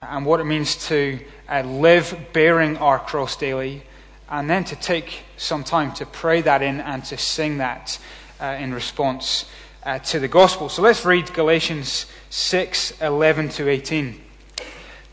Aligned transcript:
and 0.00 0.24
what 0.24 0.38
it 0.38 0.44
means 0.44 0.86
to 0.86 1.18
uh, 1.48 1.60
live 1.62 2.16
bearing 2.32 2.76
our 2.76 3.00
cross 3.00 3.34
daily, 3.34 3.82
and 4.30 4.48
then 4.48 4.62
to 4.62 4.76
take 4.76 5.24
some 5.36 5.64
time 5.64 5.92
to 5.92 6.06
pray 6.06 6.40
that 6.40 6.62
in 6.62 6.80
and 6.80 7.04
to 7.04 7.16
sing 7.16 7.58
that 7.58 7.98
uh, 8.40 8.56
in 8.60 8.72
response 8.72 9.44
uh, 9.82 9.98
to 9.98 10.20
the 10.20 10.28
gospel. 10.28 10.68
So 10.68 10.82
let's 10.82 11.04
read 11.04 11.32
Galatians 11.34 12.06
6 12.30 13.00
11 13.00 13.48
to 13.50 13.68
18 13.68 14.20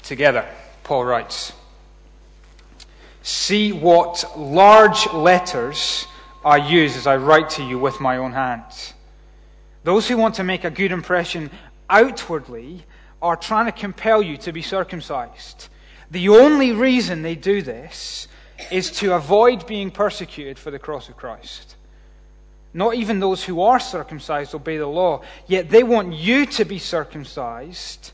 together. 0.03 0.47
Paul 0.83 1.05
writes 1.05 1.53
See 3.23 3.71
what 3.71 4.23
large 4.37 5.11
letters 5.11 6.05
I 6.43 6.57
use 6.57 6.95
as 6.95 7.07
I 7.07 7.17
write 7.17 7.49
to 7.51 7.63
you 7.63 7.79
with 7.79 7.99
my 7.99 8.17
own 8.17 8.33
hand. 8.33 8.93
Those 9.83 10.07
who 10.07 10.17
want 10.17 10.35
to 10.35 10.43
make 10.43 10.63
a 10.63 10.69
good 10.69 10.91
impression 10.91 11.49
outwardly 11.89 12.85
are 13.25 13.35
trying 13.35 13.65
to 13.65 13.71
compel 13.71 14.21
you 14.21 14.37
to 14.37 14.51
be 14.51 14.61
circumcised. 14.61 15.69
The 16.11 16.29
only 16.29 16.71
reason 16.71 17.21
they 17.21 17.35
do 17.35 17.61
this 17.61 18.27
is 18.71 18.91
to 18.91 19.13
avoid 19.13 19.67
being 19.67 19.91
persecuted 19.91 20.57
for 20.59 20.71
the 20.71 20.79
cross 20.79 21.09
of 21.09 21.17
Christ. 21.17 21.75
Not 22.73 22.95
even 22.95 23.19
those 23.19 23.43
who 23.43 23.61
are 23.61 23.79
circumcised 23.79 24.53
obey 24.53 24.77
the 24.77 24.87
law, 24.87 25.21
yet 25.47 25.69
they 25.69 25.83
want 25.83 26.13
you 26.13 26.45
to 26.45 26.65
be 26.65 26.77
circumcised 26.77 28.11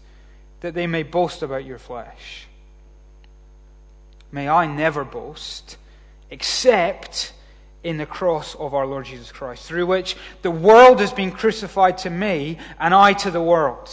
that 0.62 0.74
they 0.74 0.88
may 0.88 1.04
boast 1.04 1.42
about 1.42 1.66
your 1.66 1.80
flesh. 1.80 2.48
May 4.32 4.48
I 4.48 4.68
never 4.68 5.04
boast 5.04 5.78
except 6.30 7.34
in 7.84 7.98
the 7.98 8.06
cross 8.06 8.56
of 8.56 8.74
our 8.74 8.86
Lord 8.86 9.06
Jesus 9.06 9.32
Christ, 9.32 9.66
through 9.66 9.88
which 9.88 10.16
the 10.44 10.52
world 10.52 11.00
has 11.00 11.12
been 11.12 11.32
crucified 11.32 11.98
to 12.00 12.10
me 12.10 12.58
and 12.80 12.94
I 12.94 13.14
to 13.14 13.32
the 13.32 13.42
world. 13.42 13.90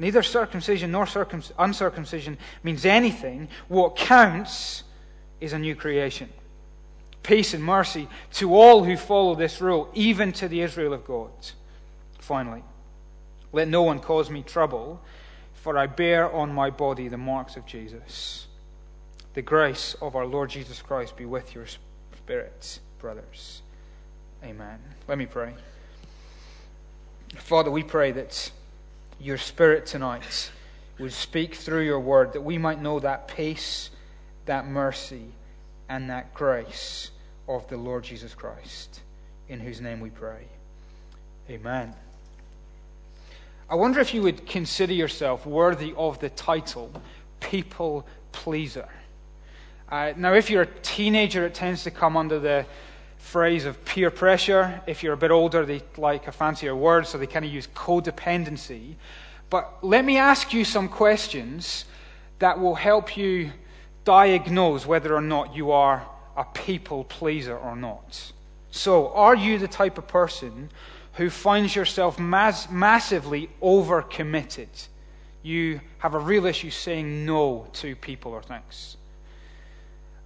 Neither 0.00 0.22
circumcision 0.22 0.92
nor 0.92 1.06
uncircumcision 1.58 2.38
means 2.62 2.86
anything. 2.86 3.48
What 3.68 3.96
counts 3.96 4.82
is 5.42 5.52
a 5.52 5.58
new 5.58 5.76
creation. 5.76 6.30
Peace 7.22 7.52
and 7.52 7.62
mercy 7.62 8.08
to 8.32 8.54
all 8.54 8.82
who 8.82 8.96
follow 8.96 9.34
this 9.34 9.60
rule, 9.60 9.90
even 9.92 10.32
to 10.32 10.48
the 10.48 10.62
Israel 10.62 10.94
of 10.94 11.04
God. 11.04 11.30
Finally, 12.18 12.64
let 13.52 13.68
no 13.68 13.82
one 13.82 14.00
cause 14.00 14.30
me 14.30 14.42
trouble, 14.42 15.02
for 15.52 15.76
I 15.76 15.86
bear 15.86 16.32
on 16.32 16.50
my 16.50 16.70
body 16.70 17.08
the 17.08 17.18
marks 17.18 17.56
of 17.56 17.66
Jesus. 17.66 18.46
The 19.34 19.42
grace 19.42 19.94
of 20.00 20.16
our 20.16 20.24
Lord 20.24 20.48
Jesus 20.48 20.80
Christ 20.80 21.14
be 21.18 21.26
with 21.26 21.54
your 21.54 21.66
spirits, 22.16 22.80
brothers. 23.00 23.60
Amen. 24.42 24.78
Let 25.06 25.18
me 25.18 25.26
pray. 25.26 25.52
Father, 27.36 27.70
we 27.70 27.82
pray 27.82 28.12
that 28.12 28.50
your 29.20 29.38
Spirit 29.38 29.86
tonight 29.86 30.50
would 30.98 31.12
speak 31.12 31.54
through 31.54 31.84
your 31.84 32.00
word, 32.00 32.32
that 32.32 32.40
we 32.40 32.58
might 32.58 32.80
know 32.80 33.00
that 33.00 33.28
peace, 33.28 33.90
that 34.46 34.66
mercy, 34.66 35.26
and 35.88 36.10
that 36.10 36.32
grace 36.34 37.10
of 37.48 37.68
the 37.68 37.76
Lord 37.76 38.04
Jesus 38.04 38.34
Christ, 38.34 39.00
in 39.48 39.60
whose 39.60 39.80
name 39.80 40.00
we 40.00 40.10
pray. 40.10 40.44
Amen. 41.48 41.94
I 43.68 43.74
wonder 43.74 44.00
if 44.00 44.14
you 44.14 44.22
would 44.22 44.46
consider 44.46 44.92
yourself 44.92 45.46
worthy 45.46 45.94
of 45.96 46.18
the 46.20 46.30
title 46.30 46.90
people 47.40 48.06
pleaser. 48.32 48.88
Uh, 49.88 50.12
now, 50.16 50.34
if 50.34 50.50
you're 50.50 50.62
a 50.62 50.80
teenager, 50.82 51.46
it 51.46 51.54
tends 51.54 51.82
to 51.84 51.90
come 51.90 52.16
under 52.16 52.38
the 52.38 52.66
phrase 53.20 53.64
of 53.64 53.84
peer 53.84 54.10
pressure. 54.10 54.80
If 54.86 55.02
you're 55.02 55.12
a 55.12 55.16
bit 55.16 55.30
older, 55.30 55.64
they 55.64 55.82
like 55.96 56.26
a 56.26 56.32
fancier 56.32 56.74
word, 56.74 57.06
so 57.06 57.18
they 57.18 57.26
kind 57.26 57.44
of 57.44 57.52
use 57.52 57.68
codependency. 57.68 58.96
But 59.50 59.82
let 59.82 60.04
me 60.04 60.16
ask 60.16 60.52
you 60.52 60.64
some 60.64 60.88
questions 60.88 61.84
that 62.40 62.58
will 62.58 62.74
help 62.74 63.16
you 63.16 63.52
diagnose 64.04 64.86
whether 64.86 65.14
or 65.14 65.20
not 65.20 65.54
you 65.54 65.70
are 65.70 66.06
a 66.36 66.44
people 66.44 67.04
pleaser 67.04 67.56
or 67.56 67.76
not. 67.76 68.32
So, 68.70 69.12
are 69.12 69.34
you 69.34 69.58
the 69.58 69.68
type 69.68 69.98
of 69.98 70.08
person 70.08 70.70
who 71.14 71.28
finds 71.28 71.76
yourself 71.76 72.18
mass- 72.18 72.70
massively 72.70 73.50
overcommitted? 73.62 74.88
You 75.42 75.80
have 75.98 76.14
a 76.14 76.18
real 76.18 76.46
issue 76.46 76.70
saying 76.70 77.26
no 77.26 77.68
to 77.74 77.94
people 77.96 78.32
or 78.32 78.42
things. 78.42 78.96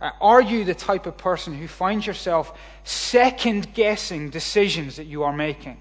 Uh, 0.04 0.10
are 0.20 0.42
you 0.42 0.66
the 0.66 0.74
type 0.74 1.06
of 1.06 1.16
person 1.16 1.54
who 1.54 1.66
finds 1.66 2.06
yourself 2.06 2.52
second 2.84 3.72
guessing 3.72 4.28
decisions 4.28 4.96
that 4.96 5.06
you 5.06 5.22
are 5.22 5.32
making? 5.32 5.78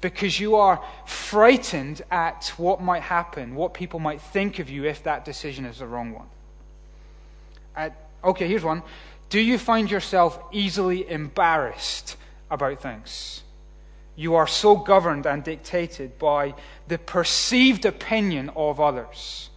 Because 0.00 0.38
you 0.38 0.54
are 0.54 0.80
frightened 1.06 2.00
at 2.08 2.52
what 2.56 2.80
might 2.80 3.02
happen, 3.02 3.56
what 3.56 3.74
people 3.74 3.98
might 3.98 4.20
think 4.20 4.60
of 4.60 4.70
you 4.70 4.84
if 4.84 5.02
that 5.02 5.24
decision 5.24 5.64
is 5.64 5.80
the 5.80 5.88
wrong 5.88 6.12
one. 6.12 6.28
Uh, 7.76 7.90
okay, 8.22 8.46
here's 8.46 8.62
one. 8.62 8.80
Do 9.28 9.40
you 9.40 9.58
find 9.58 9.90
yourself 9.90 10.38
easily 10.52 11.10
embarrassed 11.10 12.16
about 12.52 12.80
things? 12.80 13.42
You 14.14 14.36
are 14.36 14.46
so 14.46 14.76
governed 14.76 15.26
and 15.26 15.42
dictated 15.42 16.16
by 16.20 16.54
the 16.86 16.98
perceived 16.98 17.86
opinion 17.86 18.50
of 18.54 18.78
others. 18.78 19.50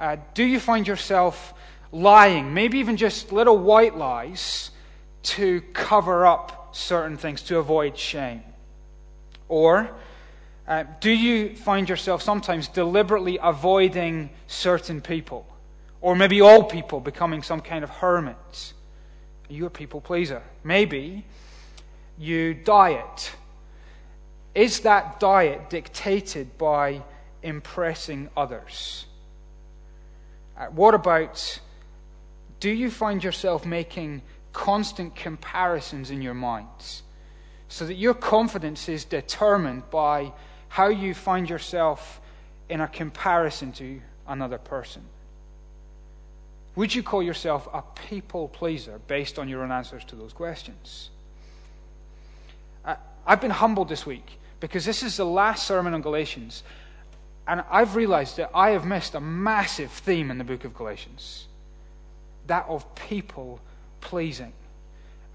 Uh, 0.00 0.16
do 0.32 0.44
you 0.44 0.58
find 0.58 0.88
yourself 0.88 1.52
lying, 1.94 2.52
maybe 2.52 2.78
even 2.78 2.96
just 2.96 3.32
little 3.32 3.56
white 3.56 3.96
lies, 3.96 4.70
to 5.22 5.62
cover 5.72 6.26
up 6.26 6.74
certain 6.74 7.16
things, 7.16 7.40
to 7.42 7.58
avoid 7.58 7.96
shame? 7.96 8.42
Or 9.48 9.90
uh, 10.66 10.84
do 11.00 11.10
you 11.10 11.56
find 11.56 11.88
yourself 11.88 12.22
sometimes 12.22 12.68
deliberately 12.68 13.38
avoiding 13.42 14.30
certain 14.46 15.00
people? 15.00 15.46
Or 16.00 16.14
maybe 16.16 16.40
all 16.40 16.64
people 16.64 17.00
becoming 17.00 17.42
some 17.42 17.60
kind 17.60 17.84
of 17.84 17.90
hermit? 17.90 18.72
Are 19.48 19.52
you 19.52 19.66
a 19.66 19.70
people 19.70 20.00
pleaser? 20.00 20.42
Maybe 20.62 21.24
you 22.18 22.54
diet. 22.54 23.32
Is 24.54 24.80
that 24.80 25.20
diet 25.20 25.70
dictated 25.70 26.58
by 26.58 27.02
impressing 27.42 28.28
others? 28.36 29.06
Uh, 30.56 30.66
what 30.66 30.94
about 30.94 31.60
do 32.64 32.70
you 32.70 32.90
find 32.90 33.22
yourself 33.22 33.66
making 33.66 34.22
constant 34.54 35.14
comparisons 35.14 36.10
in 36.10 36.22
your 36.22 36.32
minds 36.32 37.02
so 37.68 37.84
that 37.84 37.96
your 37.96 38.14
confidence 38.14 38.88
is 38.88 39.04
determined 39.04 39.82
by 39.90 40.32
how 40.68 40.88
you 40.88 41.12
find 41.12 41.50
yourself 41.50 42.22
in 42.70 42.80
a 42.80 42.88
comparison 42.88 43.70
to 43.70 44.00
another 44.26 44.56
person? 44.56 45.02
Would 46.74 46.94
you 46.94 47.02
call 47.02 47.22
yourself 47.22 47.68
a 47.70 47.82
people 48.08 48.48
pleaser 48.48 48.98
based 49.08 49.38
on 49.38 49.46
your 49.46 49.62
own 49.62 49.70
answers 49.70 50.02
to 50.06 50.16
those 50.16 50.32
questions? 50.32 51.10
Uh, 52.82 52.96
I've 53.26 53.42
been 53.42 53.50
humbled 53.50 53.90
this 53.90 54.06
week 54.06 54.38
because 54.60 54.86
this 54.86 55.02
is 55.02 55.18
the 55.18 55.26
last 55.26 55.66
sermon 55.66 55.92
on 55.92 56.00
Galatians, 56.00 56.62
and 57.46 57.62
I've 57.70 57.94
realized 57.94 58.38
that 58.38 58.50
I 58.54 58.70
have 58.70 58.86
missed 58.86 59.14
a 59.14 59.20
massive 59.20 59.90
theme 59.90 60.30
in 60.30 60.38
the 60.38 60.44
book 60.44 60.64
of 60.64 60.72
Galatians 60.72 61.48
that 62.46 62.66
of 62.68 62.94
people 62.94 63.60
pleasing. 64.00 64.52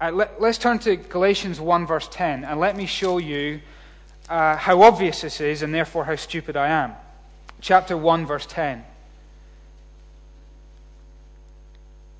Uh, 0.00 0.10
let, 0.12 0.40
us 0.40 0.58
turn 0.58 0.78
to 0.80 0.96
Galatians 0.96 1.60
1, 1.60 1.86
verse 1.86 2.08
10, 2.10 2.44
and 2.44 2.58
let 2.58 2.76
me 2.76 2.86
show 2.86 3.18
you 3.18 3.60
uh, 4.28 4.56
how 4.56 4.82
obvious 4.82 5.20
this 5.20 5.40
is 5.40 5.62
and 5.62 5.74
therefore 5.74 6.04
how 6.04 6.16
stupid 6.16 6.56
I 6.56 6.68
am. 6.68 6.92
Chapter 7.60 7.96
1, 7.96 8.26
verse 8.26 8.46
10. 8.46 8.84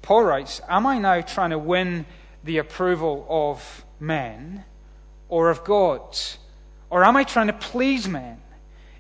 Paul 0.02 0.24
writes, 0.24 0.60
Am 0.68 0.86
I 0.86 0.98
now 0.98 1.20
trying 1.20 1.50
to 1.50 1.58
win 1.58 2.04
the 2.44 2.58
approval 2.58 3.26
of 3.28 3.84
men 3.98 4.64
or 5.28 5.50
of 5.50 5.64
God? 5.64 6.18
Or 6.90 7.04
am 7.04 7.16
I 7.16 7.24
trying 7.24 7.46
to 7.46 7.52
please 7.52 8.08
men? 8.08 8.40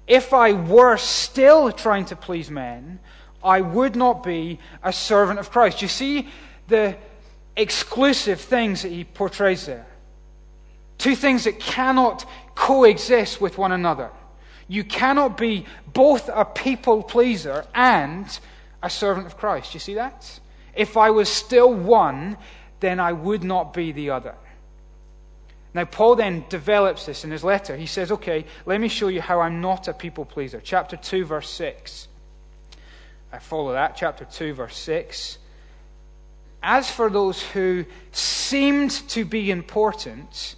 If 0.06 0.32
I 0.32 0.52
were 0.52 0.96
still 0.96 1.72
trying 1.72 2.04
to 2.06 2.16
please 2.16 2.50
men, 2.50 3.00
I 3.42 3.60
would 3.60 3.96
not 3.96 4.22
be 4.22 4.58
a 4.82 4.92
servant 4.92 5.38
of 5.38 5.50
Christ. 5.50 5.82
You 5.82 5.88
see 5.88 6.28
the 6.68 6.96
exclusive 7.56 8.40
things 8.40 8.82
that 8.82 8.90
he 8.92 9.04
portrays 9.04 9.66
there. 9.66 9.86
Two 10.98 11.16
things 11.16 11.44
that 11.44 11.58
cannot 11.58 12.28
coexist 12.54 13.40
with 13.40 13.56
one 13.56 13.72
another. 13.72 14.10
You 14.68 14.84
cannot 14.84 15.36
be 15.36 15.66
both 15.92 16.28
a 16.32 16.44
people 16.44 17.02
pleaser 17.02 17.66
and 17.74 18.38
a 18.82 18.90
servant 18.90 19.26
of 19.26 19.36
Christ. 19.36 19.74
You 19.74 19.80
see 19.80 19.94
that? 19.94 20.38
If 20.74 20.96
I 20.96 21.10
was 21.10 21.28
still 21.28 21.72
one, 21.72 22.36
then 22.80 23.00
I 23.00 23.12
would 23.12 23.42
not 23.42 23.72
be 23.74 23.92
the 23.92 24.10
other. 24.10 24.34
Now, 25.72 25.84
Paul 25.84 26.16
then 26.16 26.44
develops 26.48 27.06
this 27.06 27.24
in 27.24 27.30
his 27.30 27.44
letter. 27.44 27.76
He 27.76 27.86
says, 27.86 28.10
Okay, 28.10 28.44
let 28.66 28.80
me 28.80 28.88
show 28.88 29.08
you 29.08 29.20
how 29.20 29.40
I'm 29.40 29.60
not 29.60 29.88
a 29.88 29.92
people 29.92 30.24
pleaser. 30.24 30.60
Chapter 30.62 30.96
2, 30.96 31.24
verse 31.24 31.48
6. 31.50 32.08
I 33.32 33.38
follow 33.38 33.72
that, 33.72 33.96
chapter 33.96 34.24
2, 34.24 34.54
verse 34.54 34.76
6. 34.76 35.38
As 36.62 36.90
for 36.90 37.08
those 37.08 37.42
who 37.42 37.84
seemed 38.12 38.90
to 39.10 39.24
be 39.24 39.50
important, 39.50 40.56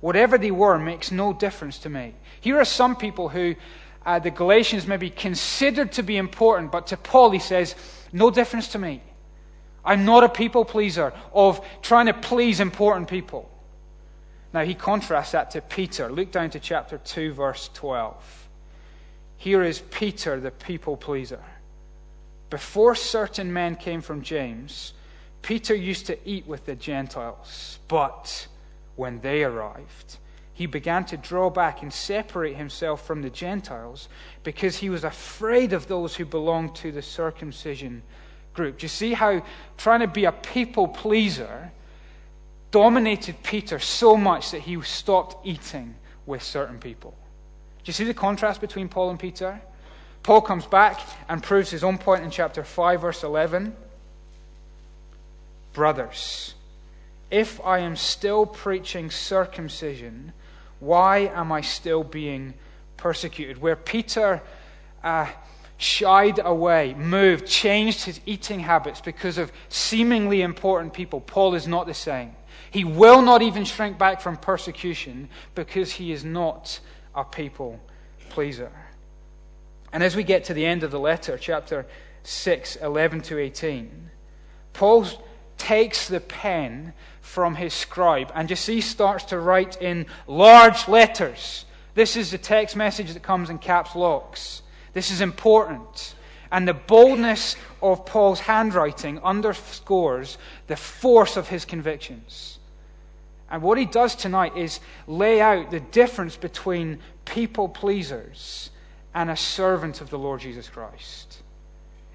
whatever 0.00 0.38
they 0.38 0.50
were 0.50 0.78
makes 0.78 1.10
no 1.10 1.32
difference 1.32 1.78
to 1.78 1.88
me. 1.88 2.14
Here 2.40 2.58
are 2.58 2.64
some 2.64 2.94
people 2.94 3.28
who 3.28 3.56
uh, 4.04 4.18
the 4.18 4.30
Galatians 4.30 4.86
may 4.86 4.96
be 4.96 5.10
considered 5.10 5.92
to 5.92 6.02
be 6.02 6.16
important, 6.16 6.72
but 6.72 6.88
to 6.88 6.96
Paul 6.96 7.30
he 7.30 7.38
says, 7.38 7.74
no 8.12 8.30
difference 8.30 8.68
to 8.68 8.78
me. 8.78 9.02
I'm 9.84 10.04
not 10.04 10.24
a 10.24 10.28
people 10.28 10.64
pleaser 10.64 11.12
of 11.32 11.64
trying 11.82 12.06
to 12.06 12.14
please 12.14 12.60
important 12.60 13.08
people. 13.08 13.50
Now 14.52 14.64
he 14.64 14.74
contrasts 14.74 15.32
that 15.32 15.52
to 15.52 15.60
Peter. 15.60 16.10
Look 16.10 16.32
down 16.32 16.50
to 16.50 16.60
chapter 16.60 16.98
2, 16.98 17.32
verse 17.32 17.70
12. 17.74 18.48
Here 19.36 19.62
is 19.62 19.80
Peter, 19.90 20.38
the 20.38 20.50
people 20.50 20.96
pleaser. 20.96 21.42
Before 22.50 22.96
certain 22.96 23.52
men 23.52 23.76
came 23.76 24.00
from 24.00 24.22
James, 24.22 24.92
Peter 25.40 25.74
used 25.74 26.06
to 26.06 26.18
eat 26.28 26.46
with 26.46 26.66
the 26.66 26.74
Gentiles, 26.74 27.78
but 27.88 28.48
when 28.96 29.20
they 29.20 29.44
arrived, 29.44 30.18
he 30.52 30.66
began 30.66 31.04
to 31.06 31.16
draw 31.16 31.48
back 31.48 31.82
and 31.82 31.92
separate 31.92 32.56
himself 32.56 33.06
from 33.06 33.22
the 33.22 33.30
Gentiles 33.30 34.08
because 34.42 34.76
he 34.76 34.90
was 34.90 35.04
afraid 35.04 35.72
of 35.72 35.86
those 35.86 36.16
who 36.16 36.26
belonged 36.26 36.74
to 36.76 36.92
the 36.92 37.00
circumcision 37.00 38.02
group. 38.52 38.78
Do 38.78 38.84
you 38.84 38.88
see 38.88 39.14
how 39.14 39.42
trying 39.78 40.00
to 40.00 40.06
be 40.06 40.26
a 40.26 40.32
people 40.32 40.88
pleaser 40.88 41.72
dominated 42.70 43.42
Peter 43.42 43.78
so 43.78 44.16
much 44.16 44.50
that 44.50 44.60
he 44.62 44.80
stopped 44.82 45.46
eating 45.46 45.94
with 46.26 46.42
certain 46.42 46.78
people? 46.78 47.14
Do 47.78 47.84
you 47.86 47.92
see 47.94 48.04
the 48.04 48.12
contrast 48.12 48.60
between 48.60 48.88
Paul 48.88 49.10
and 49.10 49.18
Peter? 49.18 49.62
Paul 50.22 50.42
comes 50.42 50.66
back 50.66 51.00
and 51.28 51.42
proves 51.42 51.70
his 51.70 51.82
own 51.82 51.98
point 51.98 52.24
in 52.24 52.30
chapter 52.30 52.62
5, 52.62 53.00
verse 53.00 53.22
11. 53.22 53.74
Brothers, 55.72 56.54
if 57.30 57.60
I 57.64 57.78
am 57.78 57.96
still 57.96 58.44
preaching 58.44 59.10
circumcision, 59.10 60.32
why 60.80 61.30
am 61.32 61.52
I 61.52 61.60
still 61.60 62.02
being 62.02 62.54
persecuted? 62.96 63.58
Where 63.58 63.76
Peter 63.76 64.42
uh, 65.02 65.26
shied 65.76 66.40
away, 66.44 66.94
moved, 66.94 67.46
changed 67.46 68.04
his 68.04 68.20
eating 68.26 68.60
habits 68.60 69.00
because 69.00 69.38
of 69.38 69.52
seemingly 69.68 70.42
important 70.42 70.92
people, 70.92 71.20
Paul 71.20 71.54
is 71.54 71.66
not 71.66 71.86
the 71.86 71.94
same. 71.94 72.32
He 72.70 72.84
will 72.84 73.22
not 73.22 73.42
even 73.42 73.64
shrink 73.64 73.98
back 73.98 74.20
from 74.20 74.36
persecution 74.36 75.28
because 75.54 75.92
he 75.92 76.12
is 76.12 76.24
not 76.24 76.80
a 77.14 77.24
people 77.24 77.80
pleaser. 78.28 78.70
And 79.92 80.02
as 80.02 80.14
we 80.14 80.22
get 80.22 80.44
to 80.44 80.54
the 80.54 80.66
end 80.66 80.82
of 80.82 80.90
the 80.90 81.00
letter, 81.00 81.36
chapter 81.36 81.86
6, 82.22 82.76
11 82.76 83.20
to 83.22 83.38
18, 83.38 84.10
Paul 84.72 85.06
takes 85.58 86.08
the 86.08 86.20
pen 86.20 86.92
from 87.20 87.56
his 87.56 87.74
scribe. 87.74 88.32
And 88.34 88.48
you 88.48 88.56
see, 88.56 88.80
starts 88.80 89.24
to 89.24 89.38
write 89.38 89.80
in 89.80 90.06
large 90.26 90.88
letters. 90.88 91.64
This 91.94 92.16
is 92.16 92.30
the 92.30 92.38
text 92.38 92.76
message 92.76 93.12
that 93.12 93.22
comes 93.22 93.50
in 93.50 93.58
caps 93.58 93.94
locks. 93.94 94.62
This 94.92 95.10
is 95.10 95.20
important. 95.20 96.14
And 96.52 96.66
the 96.66 96.74
boldness 96.74 97.56
of 97.82 98.06
Paul's 98.06 98.40
handwriting 98.40 99.20
underscores 99.20 100.38
the 100.66 100.76
force 100.76 101.36
of 101.36 101.48
his 101.48 101.64
convictions. 101.64 102.58
And 103.50 103.62
what 103.62 103.78
he 103.78 103.84
does 103.84 104.14
tonight 104.14 104.56
is 104.56 104.80
lay 105.06 105.40
out 105.40 105.70
the 105.70 105.80
difference 105.80 106.36
between 106.36 106.98
people 107.24 107.68
pleasers 107.68 108.70
and 109.14 109.30
a 109.30 109.36
servant 109.36 110.00
of 110.00 110.10
the 110.10 110.18
Lord 110.18 110.40
Jesus 110.40 110.68
Christ. 110.68 111.42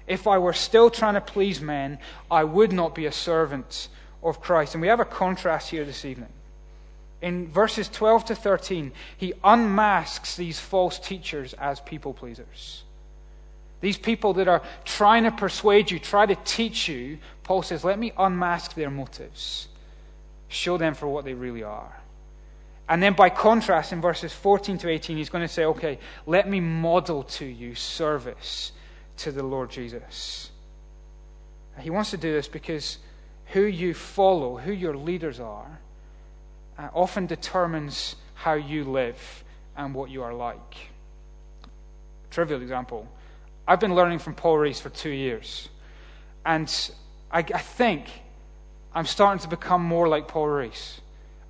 If 0.06 0.26
I 0.26 0.38
were 0.38 0.52
still 0.52 0.90
trying 0.90 1.14
to 1.14 1.20
please 1.20 1.60
men, 1.60 1.98
I 2.30 2.44
would 2.44 2.72
not 2.72 2.94
be 2.94 3.06
a 3.06 3.12
servant 3.12 3.88
of 4.22 4.40
Christ. 4.40 4.74
And 4.74 4.82
we 4.82 4.88
have 4.88 5.00
a 5.00 5.04
contrast 5.04 5.70
here 5.70 5.84
this 5.84 6.04
evening. 6.04 6.28
In 7.22 7.48
verses 7.48 7.88
12 7.88 8.26
to 8.26 8.34
13, 8.34 8.92
he 9.16 9.32
unmasks 9.42 10.36
these 10.36 10.60
false 10.60 10.98
teachers 10.98 11.54
as 11.54 11.80
people 11.80 12.12
pleasers. 12.12 12.84
These 13.80 13.98
people 13.98 14.34
that 14.34 14.48
are 14.48 14.62
trying 14.84 15.24
to 15.24 15.30
persuade 15.30 15.90
you, 15.90 15.98
try 15.98 16.26
to 16.26 16.36
teach 16.44 16.88
you, 16.88 17.18
Paul 17.42 17.62
says, 17.62 17.84
let 17.84 17.98
me 17.98 18.12
unmask 18.16 18.74
their 18.74 18.90
motives. 18.90 19.68
Show 20.48 20.78
them 20.78 20.94
for 20.94 21.08
what 21.08 21.24
they 21.24 21.34
really 21.34 21.62
are. 21.62 22.00
And 22.88 23.02
then, 23.02 23.14
by 23.14 23.30
contrast, 23.30 23.92
in 23.92 24.00
verses 24.00 24.32
14 24.32 24.78
to 24.78 24.88
18, 24.88 25.16
he's 25.16 25.28
going 25.28 25.46
to 25.46 25.52
say, 25.52 25.64
okay, 25.64 25.98
let 26.24 26.48
me 26.48 26.60
model 26.60 27.24
to 27.24 27.44
you 27.44 27.74
service 27.74 28.72
to 29.18 29.32
the 29.32 29.42
Lord 29.42 29.70
Jesus. 29.70 30.50
He 31.80 31.90
wants 31.90 32.10
to 32.10 32.16
do 32.16 32.32
this 32.32 32.46
because 32.46 32.98
who 33.46 33.62
you 33.62 33.92
follow, 33.92 34.56
who 34.56 34.72
your 34.72 34.96
leaders 34.96 35.40
are, 35.40 35.80
uh, 36.78 36.88
often 36.94 37.26
determines 37.26 38.16
how 38.34 38.54
you 38.54 38.84
live 38.84 39.44
and 39.76 39.94
what 39.94 40.10
you 40.10 40.22
are 40.22 40.34
like. 40.34 40.76
Trivial 42.30 42.62
example. 42.62 43.08
I've 43.66 43.80
been 43.80 43.94
learning 43.94 44.20
from 44.20 44.34
Paul 44.34 44.58
Rees 44.58 44.80
for 44.80 44.90
two 44.90 45.10
years. 45.10 45.68
And 46.44 46.72
I, 47.32 47.40
I 47.40 47.42
think 47.42 48.06
I'm 48.94 49.06
starting 49.06 49.42
to 49.42 49.48
become 49.48 49.82
more 49.82 50.08
like 50.08 50.28
Paul 50.28 50.46
Rees 50.46 51.00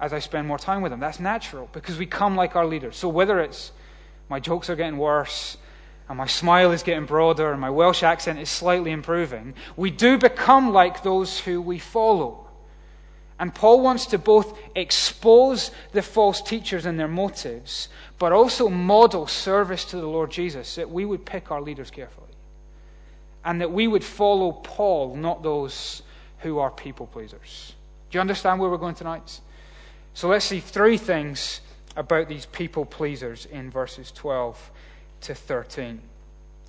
as 0.00 0.12
I 0.12 0.19
spend 0.19 0.46
more 0.46 0.58
time 0.58 0.82
with 0.82 0.93
them. 0.93 1.00
That's 1.00 1.20
natural 1.20 1.69
because 1.72 1.98
we 1.98 2.06
come 2.06 2.37
like 2.37 2.56
our 2.56 2.66
leaders. 2.66 2.96
So 2.96 3.08
whether 3.08 3.40
it's 3.40 3.72
my 4.28 4.40
jokes 4.40 4.69
are 4.69 4.76
getting 4.76 4.98
worse, 4.98 5.56
and 6.08 6.19
my 6.19 6.26
smile 6.26 6.70
is 6.70 6.82
getting 6.82 7.06
broader 7.06 7.50
and 7.50 7.60
my 7.60 7.70
Welsh 7.70 8.02
accent 8.02 8.38
is 8.38 8.48
slightly 8.48 8.93
improving, 8.93 9.54
we 9.76 9.90
do 9.90 10.19
become 10.19 10.72
like 10.72 11.02
those 11.02 11.40
who 11.40 11.60
we 11.60 11.78
follow. 11.78 12.46
And 13.38 13.54
Paul 13.54 13.81
wants 13.81 14.06
to 14.06 14.19
both 14.19 14.58
expose 14.75 15.70
the 15.93 16.02
false 16.02 16.40
teachers 16.40 16.87
and 16.87 16.98
their 16.98 17.08
motives, 17.08 17.88
but 18.19 18.32
also 18.32 18.69
model 18.69 19.26
service 19.26 19.84
to 19.87 19.96
the 19.96 20.06
Lord 20.06 20.31
Jesus, 20.31 20.76
that 20.76 20.90
we 20.90 21.04
would 21.04 21.26
pick 21.26 21.50
our 21.50 21.60
leaders 21.60 21.90
carefully. 21.90 22.26
And 23.44 23.60
that 23.60 23.70
we 23.70 23.88
would 23.88 24.04
follow 24.04 24.52
Paul, 24.52 25.16
not 25.16 25.43
those 25.43 26.02
who 26.38 26.58
are 26.58 26.70
people 26.70 27.06
pleasers. 27.06 27.75
Do 28.10 28.16
you 28.16 28.20
understand 28.20 28.58
where 28.58 28.70
we're 28.70 28.78
going 28.78 28.94
tonight? 28.94 29.40
So 30.17 30.29
let's 30.29 30.47
see 30.47 30.61
three 30.61 30.97
things 30.97 31.61
about 31.95 32.27
these 32.27 32.47
people 32.47 32.87
pleasers 32.87 33.45
in 33.45 33.71
verses 33.71 34.11
12 34.13 34.71
to 35.21 35.35
13. 35.35 36.01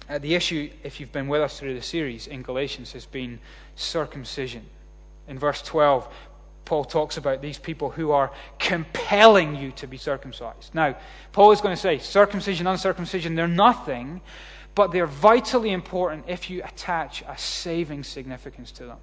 Uh, 0.10 0.18
the 0.18 0.36
issue, 0.36 0.70
if 0.84 1.00
you've 1.00 1.14
been 1.14 1.30
with 1.30 1.40
us 1.40 1.58
through 1.58 1.74
the 1.74 1.82
series 1.82 2.28
in 2.28 2.42
Galatians, 2.42 2.92
has 2.92 3.06
been 3.06 3.40
circumcision. 3.78 4.66
In 5.30 5.40
verse 5.40 5.62
12, 5.62 6.14
Paul 6.66 6.84
talks 6.84 7.16
about 7.16 7.42
these 7.42 7.58
people 7.58 7.90
who 7.90 8.12
are 8.12 8.34
compelling 8.60 9.56
you 9.56 9.72
to 9.78 9.88
be 9.88 9.96
circumcised. 9.96 10.76
Now, 10.76 10.98
Paul 11.32 11.54
is 11.54 11.62
going 11.62 11.74
to 11.74 11.82
say 11.82 12.00
circumcision, 12.00 12.68
uncircumcision, 12.68 13.36
they're 13.36 13.48
nothing, 13.48 14.20
but 14.76 14.92
they're 14.92 15.08
vitally 15.08 15.72
important 15.72 16.26
if 16.28 16.50
you 16.50 16.64
attach 16.66 17.24
a 17.26 17.38
saving 17.38 18.04
significance 18.04 18.74
to 18.74 18.88
them. 18.88 18.98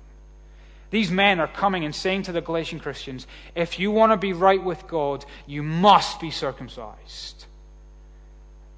These 0.90 1.10
men 1.10 1.40
are 1.40 1.48
coming 1.48 1.84
and 1.84 1.94
saying 1.94 2.24
to 2.24 2.32
the 2.32 2.40
Galatian 2.40 2.78
Christians, 2.78 3.26
if 3.54 3.78
you 3.78 3.90
want 3.90 4.12
to 4.12 4.16
be 4.16 4.32
right 4.32 4.62
with 4.62 4.86
God, 4.86 5.24
you 5.46 5.62
must 5.62 6.20
be 6.20 6.30
circumcised. 6.30 7.46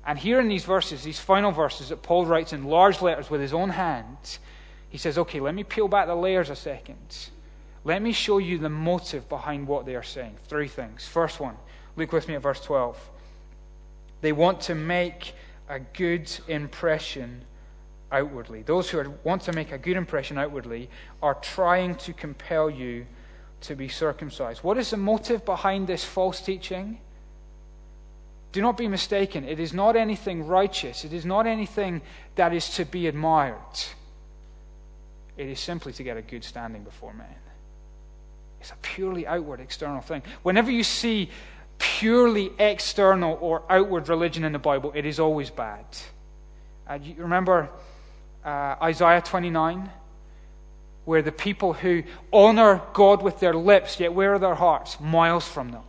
And 0.07 0.19
here 0.19 0.41
in 0.41 0.49
these 0.49 0.65
verses, 0.65 1.03
these 1.03 1.19
final 1.19 1.51
verses 1.51 1.89
that 1.89 2.03
Paul 2.03 2.27
writes 2.27 2.53
in 2.53 2.65
large 2.65 3.03
letters 3.03 3.29
with 3.29 3.41
his 3.41 3.53
own 3.53 3.71
hand, 3.71 4.39
he 4.89 4.99
says, 4.99 5.19
okay, 5.19 5.41
let 5.41 5.55
me 5.55 5.65
peel 5.65 5.89
back 5.89 6.07
the 6.07 6.15
layers 6.15 6.49
a 6.49 6.57
second. 6.57 7.29
Let 7.85 8.01
me 8.01 8.13
show 8.13 8.39
you 8.39 8.59
the 8.59 8.69
motive 8.69 9.29
behind 9.29 9.67
what 9.67 9.85
they 9.85 9.97
are 9.97 10.03
saying. 10.03 10.37
Three 10.49 10.69
things. 10.69 11.07
First 11.07 11.41
one, 11.41 11.57
look 11.97 12.13
with 12.13 12.29
me 12.29 12.35
at 12.35 12.43
verse 12.43 12.61
12. 12.61 12.99
They 14.21 14.33
want 14.33 14.61
to 14.63 14.75
make 14.75 15.35
a 15.69 15.81
good 15.81 16.31
impression 16.49 17.43
outwardly. 18.13 18.63
Those 18.63 18.91
who 18.91 19.15
want 19.25 19.43
to 19.43 19.53
make 19.53 19.73
a 19.73 19.79
good 19.79 19.97
impression 19.97 20.39
outwardly 20.39 20.89
are 21.23 21.35
trying 21.35 21.97
to 21.97 22.13
compel 22.13 22.71
you 22.71 23.07
to 23.63 23.75
be 23.75 23.89
circumcised. 23.89 24.63
What 24.63 24.79
is 24.79 24.91
the 24.91 24.97
motive 24.97 25.45
behind 25.45 25.87
this 25.87 26.05
false 26.05 26.41
teaching? 26.41 26.99
Do 28.53 28.61
not 28.63 28.77
be 28.77 28.89
mistaken. 28.89 29.45
It 29.45 29.61
is 29.61 29.75
not 29.75 29.97
anything 29.97 30.47
righteous. 30.47 31.05
It 31.05 31.13
is 31.13 31.27
not 31.27 31.47
anything 31.47 32.01
that 32.37 32.53
is 32.55 32.71
to 32.77 32.85
be 32.85 33.07
admired. 33.07 33.57
It 35.37 35.49
is 35.49 35.61
simply 35.61 35.93
to 35.95 36.03
get 36.03 36.17
a 36.17 36.23
good 36.23 36.45
standing 36.45 36.83
before 36.83 37.13
men. 37.13 37.27
It's 38.61 38.71
a 38.71 38.77
purely 38.83 39.27
outward, 39.27 39.61
external 39.61 40.01
thing. 40.01 40.23
Whenever 40.43 40.71
you 40.71 40.83
see 40.83 41.31
purely 41.79 42.51
external 42.59 43.37
or 43.41 43.63
outward 43.69 44.09
religion 44.09 44.45
in 44.45 44.53
the 44.53 44.59
Bible, 44.59 44.93
it 44.95 45.05
is 45.05 45.21
always 45.21 45.51
bad. 45.51 45.85
You 47.03 47.17
remember 47.19 47.69
uh, 48.47 48.77
Isaiah 48.83 49.21
29? 49.21 49.91
Where 51.05 51.23
the 51.23 51.33
people 51.33 51.73
who 51.73 52.05
honor 52.33 52.81
God 52.93 53.23
with 53.23 53.39
their 53.41 53.55
lips, 53.55 54.01
yet 54.01 54.13
where 54.15 54.35
are 54.35 54.39
their 54.39 54.55
hearts? 54.55 54.99
Miles 55.01 55.47
from 55.47 55.71
them. 55.71 55.83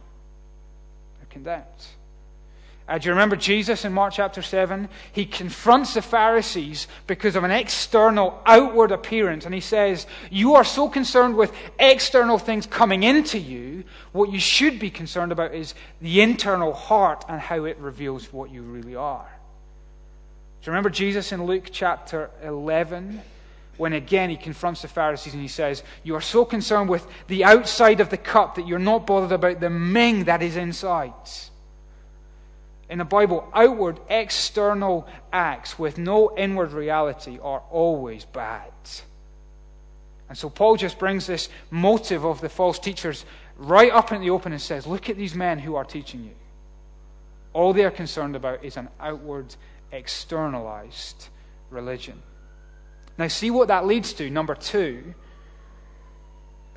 They're 1.19 1.29
condemned. 1.29 1.63
Uh, 2.87 2.97
do 2.97 3.07
you 3.07 3.11
remember 3.11 3.35
Jesus 3.35 3.83
in 3.83 3.91
Mark 3.91 4.13
chapter 4.13 4.41
7? 4.41 4.87
He 5.11 5.25
confronts 5.25 5.93
the 5.93 6.01
Pharisees 6.01 6.87
because 7.05 7.35
of 7.35 7.43
an 7.43 7.51
external, 7.51 8.41
outward 8.45 8.91
appearance, 8.93 9.45
and 9.45 9.53
he 9.53 9.59
says, 9.59 10.07
You 10.31 10.55
are 10.55 10.63
so 10.63 10.87
concerned 10.87 11.35
with 11.35 11.51
external 11.79 12.37
things 12.37 12.65
coming 12.65 13.03
into 13.03 13.39
you. 13.39 13.83
What 14.13 14.31
you 14.31 14.39
should 14.39 14.79
be 14.79 14.89
concerned 14.89 15.33
about 15.33 15.53
is 15.53 15.73
the 15.99 16.21
internal 16.21 16.73
heart 16.73 17.25
and 17.27 17.41
how 17.41 17.65
it 17.65 17.77
reveals 17.77 18.31
what 18.31 18.51
you 18.51 18.61
really 18.61 18.95
are. 18.95 19.27
Remember 20.71 20.89
Jesus 20.89 21.31
in 21.31 21.45
Luke 21.45 21.69
chapter 21.71 22.29
11? 22.43 23.21
When 23.77 23.93
again 23.93 24.29
he 24.29 24.37
confronts 24.37 24.81
the 24.81 24.87
Pharisees 24.87 25.33
and 25.33 25.41
he 25.41 25.47
says, 25.47 25.83
You 26.03 26.15
are 26.15 26.21
so 26.21 26.43
concerned 26.45 26.89
with 26.89 27.05
the 27.27 27.43
outside 27.43 27.99
of 27.99 28.09
the 28.09 28.17
cup 28.17 28.55
that 28.55 28.67
you're 28.67 28.79
not 28.79 29.05
bothered 29.05 29.31
about 29.31 29.59
the 29.59 29.69
ming 29.69 30.23
that 30.23 30.41
is 30.41 30.55
inside. 30.55 31.13
In 32.89 32.99
the 32.99 33.05
Bible, 33.05 33.47
outward, 33.53 33.99
external 34.09 35.07
acts 35.31 35.77
with 35.77 35.97
no 35.97 36.35
inward 36.37 36.71
reality 36.71 37.37
are 37.41 37.61
always 37.69 38.25
bad. 38.25 38.71
And 40.29 40.37
so 40.37 40.49
Paul 40.49 40.75
just 40.75 40.97
brings 40.97 41.27
this 41.27 41.49
motive 41.69 42.25
of 42.25 42.41
the 42.41 42.49
false 42.49 42.79
teachers 42.79 43.25
right 43.57 43.91
up 43.91 44.11
in 44.11 44.21
the 44.21 44.29
open 44.29 44.51
and 44.51 44.61
says, 44.61 44.87
Look 44.87 45.09
at 45.09 45.17
these 45.17 45.35
men 45.35 45.59
who 45.59 45.75
are 45.75 45.85
teaching 45.85 46.23
you. 46.23 46.35
All 47.53 47.73
they 47.73 47.85
are 47.85 47.91
concerned 47.91 48.35
about 48.35 48.63
is 48.63 48.77
an 48.77 48.89
outward, 48.99 49.55
externalized 49.91 51.27
religion. 51.69 52.21
Now, 53.17 53.27
see 53.27 53.51
what 53.51 53.69
that 53.69 53.85
leads 53.85 54.13
to. 54.13 54.29
Number 54.29 54.55
two, 54.55 55.15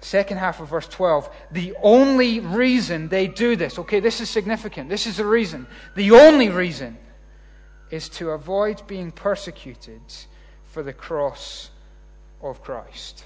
second 0.01 0.39
half 0.39 0.61
of 0.61 0.69
verse 0.69 0.89
12. 0.89 1.29
The 1.51 1.75
only 1.83 2.41
reason 2.41 3.09
they 3.09 3.27
do 3.27 3.57
this, 3.57 3.79
okay, 3.79 4.01
this 4.01 4.21
is 4.21 4.31
significant. 4.31 4.89
This 4.89 5.07
is 5.07 5.19
the 5.19 5.27
reason. 5.27 5.67
The 5.95 6.13
only 6.13 6.49
reason 6.49 6.99
is 7.91 8.09
to 8.11 8.31
avoid 8.31 8.87
being 8.87 9.11
persecuted 9.11 10.01
for 10.65 10.83
the 10.83 10.93
cross 10.93 11.71
of 12.41 12.63
Christ. 12.63 13.25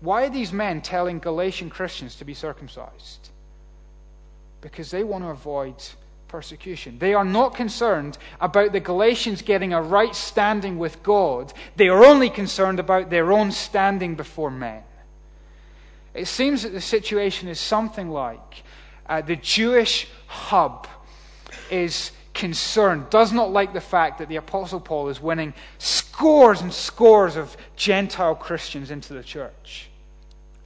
Why 0.00 0.24
are 0.24 0.30
these 0.30 0.52
men 0.52 0.80
telling 0.80 1.18
Galatian 1.18 1.68
Christians 1.68 2.16
to 2.16 2.24
be 2.24 2.32
circumcised? 2.32 3.28
Because 4.62 4.90
they 4.90 5.04
want 5.04 5.24
to 5.24 5.28
avoid 5.28 5.74
persecution. 6.30 6.98
They 6.98 7.12
are 7.12 7.24
not 7.24 7.54
concerned 7.54 8.16
about 8.40 8.72
the 8.72 8.80
Galatians 8.80 9.42
getting 9.42 9.72
a 9.72 9.82
right 9.82 10.14
standing 10.14 10.78
with 10.78 11.02
God. 11.02 11.52
They 11.76 11.88
are 11.88 12.04
only 12.04 12.30
concerned 12.30 12.78
about 12.78 13.10
their 13.10 13.32
own 13.32 13.50
standing 13.50 14.14
before 14.14 14.50
men. 14.50 14.82
It 16.14 16.26
seems 16.26 16.62
that 16.62 16.72
the 16.72 16.80
situation 16.80 17.48
is 17.48 17.58
something 17.60 18.10
like 18.10 18.62
uh, 19.06 19.20
the 19.22 19.36
Jewish 19.36 20.08
hub 20.26 20.86
is 21.70 22.12
concerned, 22.32 23.10
does 23.10 23.32
not 23.32 23.50
like 23.50 23.72
the 23.72 23.80
fact 23.80 24.18
that 24.18 24.28
the 24.28 24.36
Apostle 24.36 24.80
Paul 24.80 25.08
is 25.08 25.20
winning 25.20 25.52
scores 25.78 26.60
and 26.60 26.72
scores 26.72 27.36
of 27.36 27.56
Gentile 27.76 28.34
Christians 28.36 28.90
into 28.90 29.12
the 29.12 29.22
church. 29.22 29.88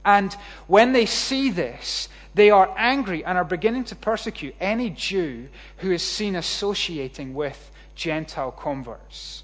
And 0.03 0.31
when 0.67 0.93
they 0.93 1.07
see 1.07 1.49
this, 1.49 2.07
they 2.35 2.49
are 2.49 2.71
angry 2.77 3.23
and 3.23 3.37
are 3.37 3.45
beginning 3.45 3.85
to 3.85 3.95
persecute 3.95 4.55
any 4.59 4.89
Jew 4.89 5.47
who 5.77 5.91
is 5.91 6.03
seen 6.03 6.35
associating 6.35 7.33
with 7.33 7.71
Gentile 7.95 8.51
converts. 8.51 9.43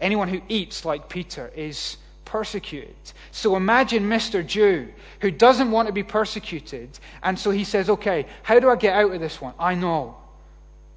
Anyone 0.00 0.28
who 0.28 0.40
eats 0.48 0.84
like 0.84 1.08
Peter 1.08 1.50
is 1.56 1.96
persecuted. 2.24 2.94
So 3.32 3.56
imagine 3.56 4.08
Mr. 4.08 4.46
Jew 4.46 4.88
who 5.20 5.32
doesn't 5.32 5.72
want 5.72 5.88
to 5.88 5.92
be 5.92 6.04
persecuted, 6.04 6.96
and 7.22 7.36
so 7.36 7.50
he 7.50 7.64
says, 7.64 7.90
Okay, 7.90 8.26
how 8.44 8.60
do 8.60 8.70
I 8.70 8.76
get 8.76 8.94
out 8.94 9.12
of 9.12 9.20
this 9.20 9.40
one? 9.40 9.54
I 9.58 9.74
know. 9.74 10.16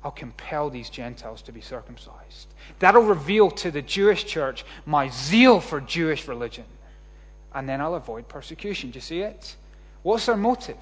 I'll 0.04 0.12
compel 0.12 0.70
these 0.70 0.90
Gentiles 0.90 1.42
to 1.44 1.52
be 1.52 1.62
circumcised. 1.62 2.48
That'll 2.80 3.04
reveal 3.04 3.50
to 3.52 3.72
the 3.72 3.82
Jewish 3.82 4.26
church 4.26 4.66
my 4.86 5.10
zeal 5.10 5.60
for 5.60 5.82
Jewish 5.82 6.28
religion. 6.28 6.66
And 7.54 7.68
then 7.68 7.82
I'll 7.82 7.96
avoid 7.96 8.28
persecution. 8.28 8.92
Do 8.92 8.98
you 8.98 9.02
see 9.02 9.22
it? 9.22 9.56
What's 10.04 10.28
our 10.30 10.38
motive? 10.38 10.78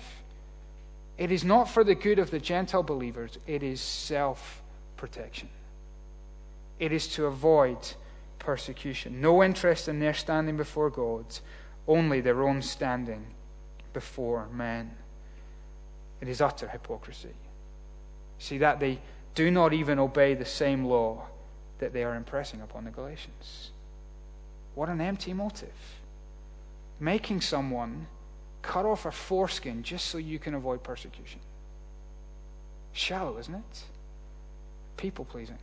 It 1.17 1.31
is 1.31 1.43
not 1.43 1.69
for 1.69 1.83
the 1.83 1.95
good 1.95 2.19
of 2.19 2.31
the 2.31 2.39
Gentile 2.39 2.83
believers, 2.83 3.37
it 3.45 3.61
is 3.61 3.81
self 3.81 4.61
protection. 4.95 5.49
It 6.79 6.93
is 6.93 7.07
to 7.09 7.25
avoid 7.25 7.77
persecution. 8.39 9.19
No 9.19 9.43
interest 9.43 9.89
in 9.89 9.99
their 9.99 10.13
standing 10.13 10.55
before 10.55 10.89
God, 10.89 11.25
only 11.87 12.21
their 12.21 12.41
own 12.43 12.61
standing 12.61 13.25
before 13.91 14.47
men. 14.53 14.91
It 16.21 16.29
is 16.29 16.39
utter 16.39 16.69
hypocrisy. 16.69 17.35
See 18.37 18.57
that 18.59 18.79
they 18.79 18.99
do 19.35 19.51
not 19.51 19.73
even 19.73 19.99
obey 19.99 20.33
the 20.33 20.45
same 20.45 20.85
law 20.85 21.27
that 21.79 21.93
they 21.93 22.03
are 22.03 22.15
impressing 22.15 22.61
upon 22.61 22.85
the 22.85 22.91
Galatians. 22.91 23.71
What 24.75 24.89
an 24.89 25.01
empty 25.01 25.33
motive. 25.33 25.99
Making 26.99 27.41
someone 27.41 28.07
cut 28.69 28.85
off 28.85 29.07
a 29.07 29.11
foreskin 29.11 29.81
just 29.81 30.05
so 30.05 30.19
you 30.19 30.37
can 30.37 30.53
avoid 30.53 30.83
persecution. 30.83 31.39
Shallow, 32.93 33.39
isn't 33.39 33.55
it? 33.55 33.83
People 34.95 35.25
pleasing. 35.25 35.57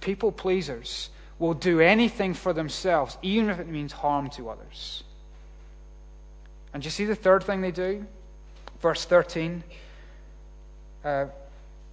People 0.00 0.30
pleasers 0.30 1.10
will 1.40 1.52
do 1.52 1.80
anything 1.80 2.32
for 2.32 2.52
themselves, 2.52 3.18
even 3.22 3.50
if 3.50 3.58
it 3.58 3.66
means 3.66 3.90
harm 3.90 4.30
to 4.30 4.50
others. 4.50 5.02
And 6.72 6.84
you 6.84 6.92
see 6.92 7.06
the 7.06 7.16
third 7.16 7.42
thing 7.42 7.60
they 7.60 7.72
do? 7.72 8.06
Verse 8.80 9.04
13. 9.04 9.64
Uh, 11.04 11.26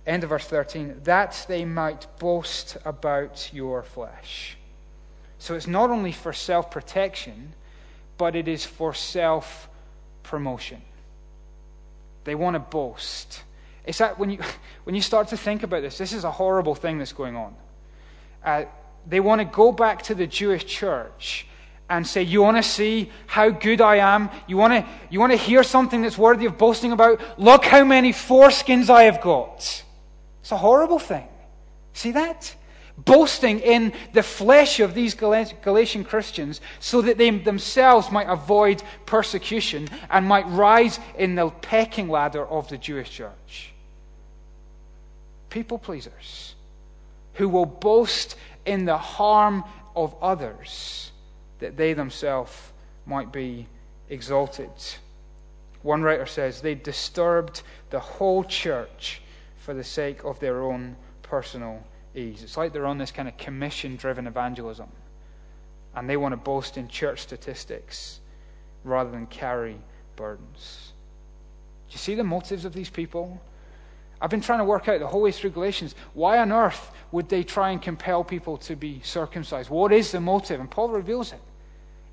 end 0.05 0.23
of 0.23 0.29
verse 0.29 0.45
13. 0.45 1.01
That 1.05 1.43
they 1.47 1.65
might 1.65 2.05
boast 2.19 2.77
about 2.85 3.49
your 3.51 3.81
flesh. 3.81 4.57
So 5.39 5.55
it's 5.55 5.65
not 5.65 5.89
only 5.89 6.11
for 6.11 6.33
self 6.33 6.69
protection, 6.69 7.53
but 8.19 8.35
it 8.35 8.47
is 8.47 8.63
for 8.63 8.93
self 8.93 9.69
promotion. 10.23 10.81
They 12.23 12.35
want 12.35 12.55
to 12.55 12.59
boast. 12.59 13.43
It's 13.85 13.97
that 13.97 14.19
when 14.19 14.29
you, 14.31 14.39
when 14.83 14.95
you 14.95 15.01
start 15.01 15.29
to 15.29 15.37
think 15.37 15.63
about 15.63 15.81
this, 15.81 15.97
this 15.97 16.13
is 16.13 16.23
a 16.23 16.31
horrible 16.31 16.75
thing 16.75 16.97
that's 16.97 17.13
going 17.13 17.35
on. 17.35 17.55
Uh, 18.43 18.65
they 19.07 19.19
want 19.19 19.39
to 19.39 19.45
go 19.45 19.71
back 19.71 20.03
to 20.03 20.15
the 20.15 20.27
Jewish 20.27 20.65
church 20.65 21.47
and 21.89 22.07
say, 22.07 22.23
You 22.23 22.41
want 22.41 22.57
to 22.57 22.63
see 22.63 23.11
how 23.27 23.49
good 23.49 23.81
I 23.81 23.97
am? 23.97 24.29
You 24.47 24.57
want, 24.57 24.73
to, 24.73 24.89
you 25.09 25.19
want 25.19 25.33
to 25.33 25.37
hear 25.37 25.63
something 25.63 26.01
that's 26.01 26.17
worthy 26.17 26.45
of 26.45 26.57
boasting 26.57 26.91
about? 26.91 27.39
Look 27.39 27.65
how 27.65 27.83
many 27.83 28.13
foreskins 28.13 28.89
I 28.89 29.03
have 29.03 29.21
got. 29.21 29.83
It's 30.41 30.51
a 30.51 30.57
horrible 30.57 30.99
thing. 30.99 31.27
See 31.93 32.11
that? 32.11 32.55
Boasting 33.05 33.59
in 33.59 33.93
the 34.13 34.23
flesh 34.23 34.79
of 34.79 34.93
these 34.93 35.15
Galatian 35.15 36.03
Christians 36.03 36.61
so 36.79 37.01
that 37.01 37.17
they 37.17 37.29
themselves 37.29 38.11
might 38.11 38.27
avoid 38.27 38.83
persecution 39.05 39.87
and 40.09 40.25
might 40.25 40.47
rise 40.47 40.99
in 41.17 41.35
the 41.35 41.49
pecking 41.49 42.09
ladder 42.09 42.45
of 42.45 42.67
the 42.69 42.77
Jewish 42.77 43.09
church. 43.09 43.73
People 45.49 45.77
pleasers 45.77 46.55
who 47.35 47.49
will 47.49 47.65
boast 47.65 48.35
in 48.65 48.85
the 48.85 48.97
harm 48.97 49.63
of 49.95 50.15
others 50.21 51.11
that 51.59 51.77
they 51.77 51.93
themselves 51.93 52.71
might 53.05 53.31
be 53.31 53.67
exalted. 54.09 54.69
One 55.81 56.03
writer 56.03 56.25
says 56.25 56.61
they 56.61 56.75
disturbed 56.75 57.63
the 57.89 57.99
whole 57.99 58.43
church 58.43 59.21
for 59.57 59.73
the 59.73 59.83
sake 59.83 60.23
of 60.23 60.39
their 60.39 60.61
own 60.61 60.95
personal 61.21 61.83
It's 62.13 62.57
like 62.57 62.73
they're 62.73 62.85
on 62.85 62.97
this 62.97 63.11
kind 63.11 63.27
of 63.27 63.37
commission 63.37 63.95
driven 63.95 64.27
evangelism. 64.27 64.89
And 65.95 66.09
they 66.09 66.17
want 66.17 66.33
to 66.33 66.37
boast 66.37 66.77
in 66.77 66.87
church 66.87 67.21
statistics 67.21 68.19
rather 68.83 69.11
than 69.11 69.27
carry 69.27 69.77
burdens. 70.15 70.93
Do 71.89 71.93
you 71.93 71.99
see 71.99 72.15
the 72.15 72.23
motives 72.23 72.65
of 72.65 72.73
these 72.73 72.89
people? 72.89 73.41
I've 74.21 74.29
been 74.29 74.41
trying 74.41 74.59
to 74.59 74.65
work 74.65 74.87
out 74.87 74.99
the 74.99 75.07
whole 75.07 75.21
way 75.21 75.31
through 75.31 75.49
Galatians 75.51 75.95
why 76.13 76.37
on 76.37 76.51
earth 76.51 76.91
would 77.11 77.27
they 77.27 77.43
try 77.43 77.71
and 77.71 77.81
compel 77.81 78.23
people 78.23 78.57
to 78.59 78.75
be 78.75 79.01
circumcised? 79.03 79.69
What 79.69 79.91
is 79.91 80.11
the 80.11 80.19
motive? 80.19 80.59
And 80.59 80.69
Paul 80.69 80.89
reveals 80.89 81.33
it. 81.33 81.41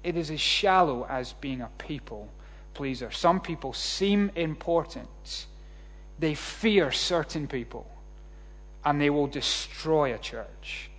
It 0.03 0.17
is 0.17 0.31
as 0.31 0.41
shallow 0.41 1.07
as 1.09 1.35
being 1.35 1.61
a 1.61 1.71
people 1.79 2.29
pleaser. 2.75 3.11
Some 3.11 3.41
people 3.41 3.73
seem 3.73 4.31
important, 4.37 5.47
they 6.19 6.35
fear 6.35 6.91
certain 6.93 7.47
people 7.47 7.91
and 8.85 9.01
they 9.01 9.11
will 9.11 9.27
destroy 9.27 10.15
a 10.15 10.19
church 10.19 10.91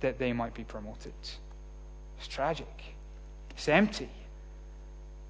that 0.00 0.18
they 0.18 0.32
might 0.32 0.54
be 0.54 0.64
promoted. 0.64 1.12
It's 2.18 2.28
tragic. 2.28 2.94
It's 3.50 3.68
empty. 3.68 4.10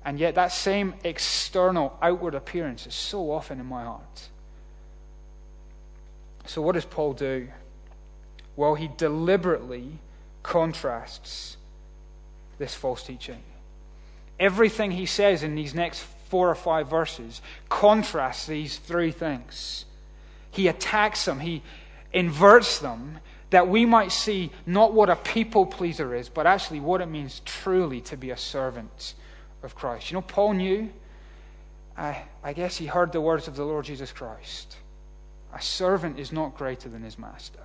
And 0.04 0.18
yet, 0.18 0.34
that 0.34 0.52
same 0.52 0.94
external, 1.02 1.96
outward 2.02 2.34
appearance 2.34 2.86
is 2.86 2.94
so 2.94 3.30
often 3.30 3.58
in 3.58 3.66
my 3.66 3.84
heart. 3.84 4.28
So, 6.46 6.60
what 6.60 6.72
does 6.72 6.84
Paul 6.84 7.14
do? 7.14 7.48
Well, 8.56 8.74
he 8.74 8.90
deliberately 8.96 9.98
contrasts 10.42 11.56
this 12.58 12.74
false 12.74 13.02
teaching. 13.02 13.42
Everything 14.38 14.90
he 14.92 15.06
says 15.06 15.42
in 15.42 15.54
these 15.54 15.74
next 15.74 16.00
four 16.28 16.50
or 16.50 16.54
five 16.54 16.88
verses 16.88 17.40
contrasts 17.68 18.46
these 18.46 18.76
three 18.76 19.10
things. 19.10 19.86
He 20.54 20.68
attacks 20.68 21.24
them, 21.24 21.40
he 21.40 21.62
inverts 22.12 22.78
them, 22.78 23.18
that 23.50 23.68
we 23.68 23.84
might 23.84 24.12
see 24.12 24.50
not 24.66 24.94
what 24.94 25.10
a 25.10 25.16
people 25.16 25.66
pleaser 25.66 26.14
is, 26.14 26.28
but 26.28 26.46
actually 26.46 26.80
what 26.80 27.00
it 27.00 27.06
means 27.06 27.40
truly 27.44 28.00
to 28.00 28.16
be 28.16 28.30
a 28.30 28.36
servant 28.36 29.14
of 29.62 29.74
Christ. 29.74 30.10
You 30.10 30.16
know, 30.16 30.22
Paul 30.22 30.54
knew, 30.54 30.90
I, 31.96 32.22
I 32.42 32.52
guess 32.52 32.76
he 32.76 32.86
heard 32.86 33.12
the 33.12 33.20
words 33.20 33.46
of 33.48 33.56
the 33.56 33.64
Lord 33.64 33.84
Jesus 33.84 34.12
Christ. 34.12 34.76
A 35.52 35.62
servant 35.62 36.18
is 36.18 36.32
not 36.32 36.56
greater 36.56 36.88
than 36.88 37.02
his 37.02 37.18
master. 37.18 37.60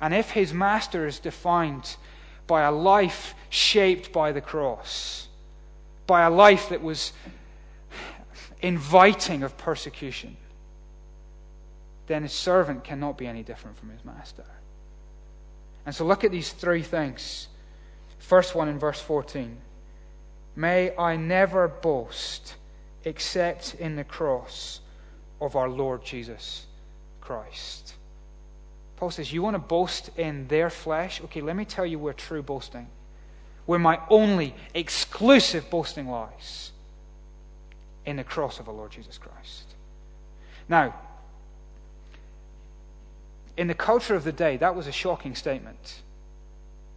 and 0.00 0.14
if 0.14 0.30
his 0.30 0.52
master 0.52 1.06
is 1.06 1.18
defined 1.18 1.96
by 2.46 2.62
a 2.62 2.70
life 2.70 3.34
shaped 3.50 4.12
by 4.12 4.32
the 4.32 4.40
cross, 4.40 5.28
by 6.06 6.22
a 6.22 6.30
life 6.30 6.68
that 6.68 6.82
was 6.82 7.12
inviting 8.62 9.42
of 9.42 9.56
persecution, 9.56 10.36
then 12.06 12.22
his 12.22 12.32
servant 12.32 12.84
cannot 12.84 13.18
be 13.18 13.26
any 13.26 13.42
different 13.42 13.76
from 13.76 13.90
his 13.90 14.04
master. 14.04 14.44
And 15.84 15.94
so 15.94 16.04
look 16.04 16.24
at 16.24 16.30
these 16.30 16.52
three 16.52 16.82
things. 16.82 17.48
First 18.18 18.54
one 18.54 18.68
in 18.68 18.78
verse 18.78 19.00
14 19.00 19.56
May 20.56 20.96
I 20.96 21.16
never 21.16 21.68
boast 21.68 22.56
except 23.04 23.74
in 23.74 23.96
the 23.96 24.04
cross 24.04 24.80
of 25.40 25.54
our 25.54 25.68
Lord 25.68 26.04
Jesus 26.04 26.66
Christ. 27.20 27.94
Paul 28.96 29.10
says, 29.10 29.32
You 29.32 29.42
want 29.42 29.54
to 29.54 29.58
boast 29.58 30.10
in 30.16 30.48
their 30.48 30.70
flesh? 30.70 31.20
Okay, 31.24 31.40
let 31.40 31.54
me 31.54 31.64
tell 31.64 31.84
you 31.84 31.98
where 31.98 32.14
true 32.14 32.42
boasting, 32.42 32.88
where 33.66 33.78
my 33.78 34.00
only 34.08 34.54
exclusive 34.74 35.68
boasting 35.68 36.08
lies 36.08 36.72
in 38.06 38.16
the 38.16 38.24
cross 38.24 38.58
of 38.58 38.68
our 38.68 38.74
Lord 38.74 38.90
Jesus 38.90 39.18
Christ. 39.18 39.74
Now, 40.68 40.94
in 43.56 43.66
the 43.66 43.74
culture 43.74 44.14
of 44.14 44.24
the 44.24 44.32
day, 44.32 44.56
that 44.58 44.74
was 44.74 44.86
a 44.86 44.92
shocking 44.92 45.34
statement. 45.34 46.02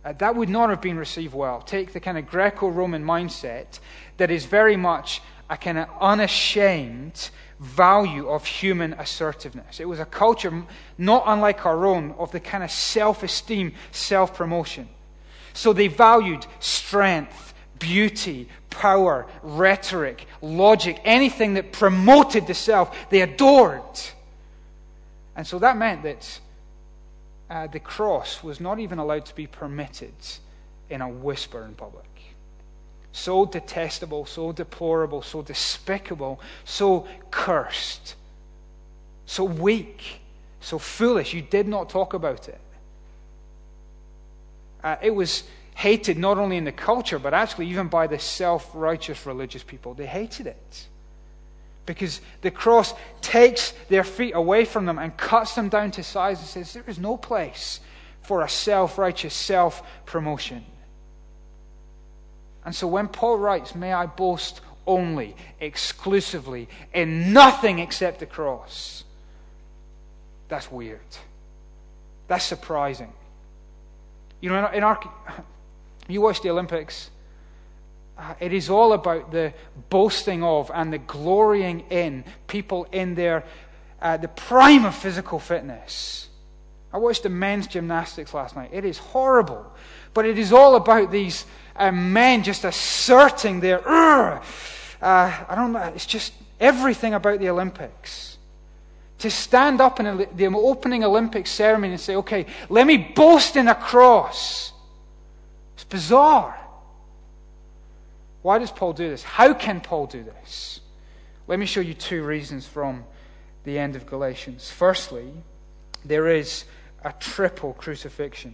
Uh, 0.03 0.13
that 0.13 0.35
would 0.35 0.49
not 0.49 0.69
have 0.69 0.81
been 0.81 0.97
received 0.97 1.33
well. 1.33 1.61
Take 1.61 1.93
the 1.93 1.99
kind 1.99 2.17
of 2.17 2.27
Greco 2.27 2.67
Roman 2.69 3.03
mindset 3.03 3.79
that 4.17 4.31
is 4.31 4.45
very 4.45 4.77
much 4.77 5.21
a 5.49 5.57
kind 5.57 5.77
of 5.77 5.89
unashamed 5.99 7.29
value 7.59 8.29
of 8.29 8.45
human 8.45 8.93
assertiveness. 8.93 9.79
It 9.79 9.87
was 9.87 9.99
a 9.99 10.05
culture 10.05 10.63
not 10.97 11.23
unlike 11.25 11.65
our 11.65 11.85
own 11.85 12.11
of 12.17 12.31
the 12.31 12.39
kind 12.39 12.63
of 12.63 12.71
self 12.71 13.23
esteem, 13.23 13.73
self 13.91 14.33
promotion. 14.33 14.87
So 15.53 15.73
they 15.73 15.87
valued 15.87 16.45
strength, 16.59 17.53
beauty, 17.79 18.47
power, 18.69 19.27
rhetoric, 19.41 20.25
logic, 20.41 21.01
anything 21.03 21.55
that 21.55 21.73
promoted 21.73 22.47
the 22.47 22.53
self, 22.53 22.95
they 23.09 23.21
adored. 23.21 23.81
And 25.35 25.45
so 25.45 25.59
that 25.59 25.75
meant 25.75 26.03
that 26.03 26.39
uh, 27.49 27.67
the 27.67 27.79
cross 27.79 28.43
was 28.43 28.59
not 28.59 28.79
even 28.79 28.99
allowed 28.99 29.25
to 29.25 29.35
be 29.35 29.47
permitted 29.47 30.13
in 30.89 31.01
a 31.01 31.09
whisper 31.09 31.65
in 31.65 31.73
public. 31.73 32.05
So 33.11 33.45
detestable, 33.45 34.25
so 34.25 34.51
deplorable, 34.51 35.21
so 35.21 35.41
despicable, 35.41 36.39
so 36.63 37.07
cursed, 37.31 38.15
so 39.25 39.43
weak, 39.43 40.21
so 40.61 40.77
foolish. 40.77 41.33
You 41.33 41.41
did 41.41 41.67
not 41.67 41.89
talk 41.89 42.13
about 42.13 42.47
it. 42.47 42.61
Uh, 44.83 44.95
it 45.01 45.13
was 45.13 45.43
hated 45.75 46.17
not 46.17 46.37
only 46.37 46.57
in 46.57 46.65
the 46.65 46.71
culture, 46.71 47.17
but 47.17 47.33
actually 47.33 47.67
even 47.67 47.87
by 47.87 48.05
the 48.05 48.19
self 48.19 48.69
righteous 48.73 49.25
religious 49.25 49.63
people. 49.63 49.93
They 49.93 50.05
hated 50.05 50.47
it. 50.47 50.87
Because 51.89 52.21
the 52.41 52.51
cross 52.51 52.93
takes 53.19 53.71
their 53.87 54.03
feet 54.03 54.35
away 54.35 54.63
from 54.63 54.85
them 54.85 54.99
and 54.99 55.17
cuts 55.17 55.55
them 55.55 55.69
down 55.69 55.89
to 55.89 56.03
size 56.03 56.37
and 56.37 56.47
says, 56.47 56.71
There 56.71 56.83
is 56.85 56.99
no 56.99 57.17
place 57.17 57.79
for 58.21 58.43
a 58.43 58.47
self 58.47 58.99
righteous 58.99 59.33
self 59.33 59.81
promotion. 60.05 60.63
And 62.63 62.75
so 62.75 62.85
when 62.85 63.07
Paul 63.07 63.39
writes, 63.39 63.73
May 63.73 63.91
I 63.91 64.05
boast 64.05 64.61
only, 64.85 65.35
exclusively, 65.59 66.69
in 66.93 67.33
nothing 67.33 67.79
except 67.79 68.19
the 68.19 68.27
cross, 68.27 69.03
that's 70.47 70.71
weird. 70.71 70.99
That's 72.27 72.45
surprising. 72.45 73.11
You 74.41 74.49
know, 74.51 74.67
in 74.67 74.83
our. 74.83 74.99
You 76.07 76.21
watch 76.21 76.41
the 76.41 76.49
Olympics 76.49 77.11
it 78.39 78.53
is 78.53 78.69
all 78.69 78.93
about 78.93 79.31
the 79.31 79.53
boasting 79.89 80.43
of 80.43 80.71
and 80.73 80.91
the 80.91 80.97
glorying 80.97 81.81
in 81.89 82.23
people 82.47 82.87
in 82.91 83.15
their 83.15 83.43
uh, 84.01 84.17
the 84.17 84.27
prime 84.27 84.85
of 84.85 84.95
physical 84.95 85.39
fitness. 85.39 86.29
I 86.91 86.97
watched 86.97 87.23
the 87.23 87.29
men's 87.29 87.67
gymnastics 87.67 88.33
last 88.33 88.55
night. 88.55 88.69
It 88.73 88.85
is 88.85 88.97
horrible, 88.97 89.71
but 90.13 90.25
it 90.25 90.39
is 90.39 90.51
all 90.51 90.75
about 90.75 91.11
these 91.11 91.45
uh, 91.75 91.91
men 91.91 92.43
just 92.43 92.65
asserting 92.65 93.59
their. 93.59 93.87
Uh, 93.87 94.41
I 95.01 95.53
don't 95.55 95.71
know. 95.73 95.83
It's 95.95 96.05
just 96.05 96.33
everything 96.59 97.13
about 97.13 97.39
the 97.39 97.49
Olympics. 97.49 98.37
To 99.19 99.29
stand 99.29 99.81
up 99.81 99.99
in 99.99 100.27
the 100.35 100.45
opening 100.45 101.03
Olympic 101.03 101.45
ceremony 101.45 101.93
and 101.93 102.01
say, 102.01 102.15
"Okay, 102.15 102.45
let 102.69 102.87
me 102.87 102.97
boast 102.97 103.55
in 103.55 103.67
a 103.67 103.75
cross." 103.75 104.71
It's 105.75 105.83
bizarre. 105.83 106.57
Why 108.41 108.57
does 108.57 108.71
Paul 108.71 108.93
do 108.93 109.09
this? 109.09 109.23
How 109.23 109.53
can 109.53 109.81
Paul 109.81 110.07
do 110.07 110.23
this? 110.23 110.81
Let 111.47 111.59
me 111.59 111.65
show 111.65 111.81
you 111.81 111.93
two 111.93 112.23
reasons 112.23 112.65
from 112.65 113.03
the 113.63 113.77
end 113.77 113.95
of 113.95 114.05
Galatians. 114.05 114.69
Firstly, 114.69 115.31
there 116.05 116.27
is 116.27 116.65
a 117.03 117.13
triple 117.13 117.73
crucifixion. 117.73 118.51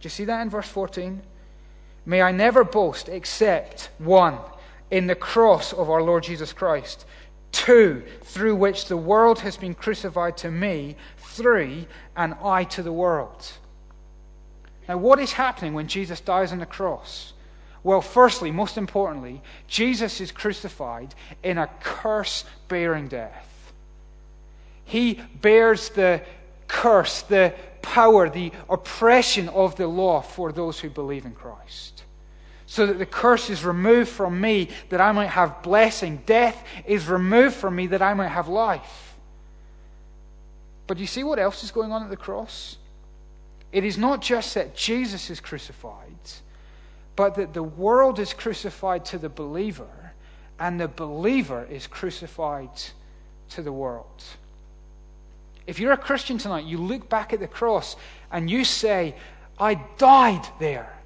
Do 0.00 0.06
you 0.06 0.10
see 0.10 0.24
that 0.24 0.40
in 0.42 0.50
verse 0.50 0.68
14? 0.68 1.22
May 2.06 2.22
I 2.22 2.32
never 2.32 2.64
boast 2.64 3.08
except 3.08 3.90
one, 3.98 4.38
in 4.90 5.06
the 5.06 5.14
cross 5.14 5.72
of 5.72 5.90
our 5.90 6.02
Lord 6.02 6.22
Jesus 6.22 6.52
Christ. 6.52 7.04
Two, 7.52 8.02
through 8.22 8.56
which 8.56 8.86
the 8.86 8.96
world 8.96 9.40
has 9.40 9.56
been 9.56 9.74
crucified 9.74 10.36
to 10.38 10.50
me. 10.50 10.96
Three, 11.16 11.86
and 12.16 12.34
I 12.42 12.64
to 12.64 12.82
the 12.82 12.92
world. 12.92 13.52
Now, 14.88 14.96
what 14.96 15.18
is 15.18 15.32
happening 15.32 15.74
when 15.74 15.88
Jesus 15.88 16.20
dies 16.20 16.52
on 16.52 16.58
the 16.58 16.66
cross? 16.66 17.34
Well, 17.82 18.00
firstly, 18.00 18.50
most 18.50 18.76
importantly, 18.76 19.40
Jesus 19.66 20.20
is 20.20 20.32
crucified 20.32 21.14
in 21.42 21.58
a 21.58 21.68
curse 21.80 22.44
bearing 22.68 23.08
death. 23.08 23.72
He 24.84 25.20
bears 25.40 25.90
the 25.90 26.22
curse, 26.66 27.22
the 27.22 27.54
power, 27.82 28.28
the 28.28 28.52
oppression 28.68 29.48
of 29.48 29.76
the 29.76 29.86
law 29.86 30.20
for 30.20 30.52
those 30.52 30.80
who 30.80 30.90
believe 30.90 31.24
in 31.24 31.32
Christ. 31.32 32.04
So 32.66 32.86
that 32.86 32.98
the 32.98 33.06
curse 33.06 33.48
is 33.48 33.64
removed 33.64 34.10
from 34.10 34.40
me 34.40 34.68
that 34.90 35.00
I 35.00 35.12
might 35.12 35.28
have 35.28 35.62
blessing. 35.62 36.22
Death 36.26 36.62
is 36.86 37.08
removed 37.08 37.54
from 37.54 37.76
me 37.76 37.86
that 37.88 38.02
I 38.02 38.12
might 38.14 38.28
have 38.28 38.48
life. 38.48 39.14
But 40.86 40.98
you 40.98 41.06
see 41.06 41.24
what 41.24 41.38
else 41.38 41.64
is 41.64 41.70
going 41.70 41.92
on 41.92 42.02
at 42.02 42.10
the 42.10 42.16
cross? 42.16 42.76
It 43.72 43.84
is 43.84 43.96
not 43.96 44.20
just 44.20 44.54
that 44.54 44.74
Jesus 44.74 45.30
is 45.30 45.40
crucified 45.40 46.16
but 47.18 47.34
that 47.34 47.52
the 47.52 47.64
world 47.64 48.20
is 48.20 48.32
crucified 48.32 49.04
to 49.04 49.18
the 49.18 49.28
believer 49.28 50.12
and 50.60 50.80
the 50.80 50.86
believer 50.86 51.66
is 51.68 51.84
crucified 51.88 52.70
to 53.48 53.60
the 53.60 53.72
world. 53.72 54.22
If 55.66 55.80
you're 55.80 55.90
a 55.90 55.96
Christian 55.96 56.38
tonight, 56.38 56.64
you 56.64 56.78
look 56.78 57.08
back 57.08 57.32
at 57.32 57.40
the 57.40 57.48
cross 57.48 57.96
and 58.30 58.48
you 58.48 58.62
say, 58.64 59.16
I 59.58 59.74
died 59.98 60.46
there. 60.60 60.96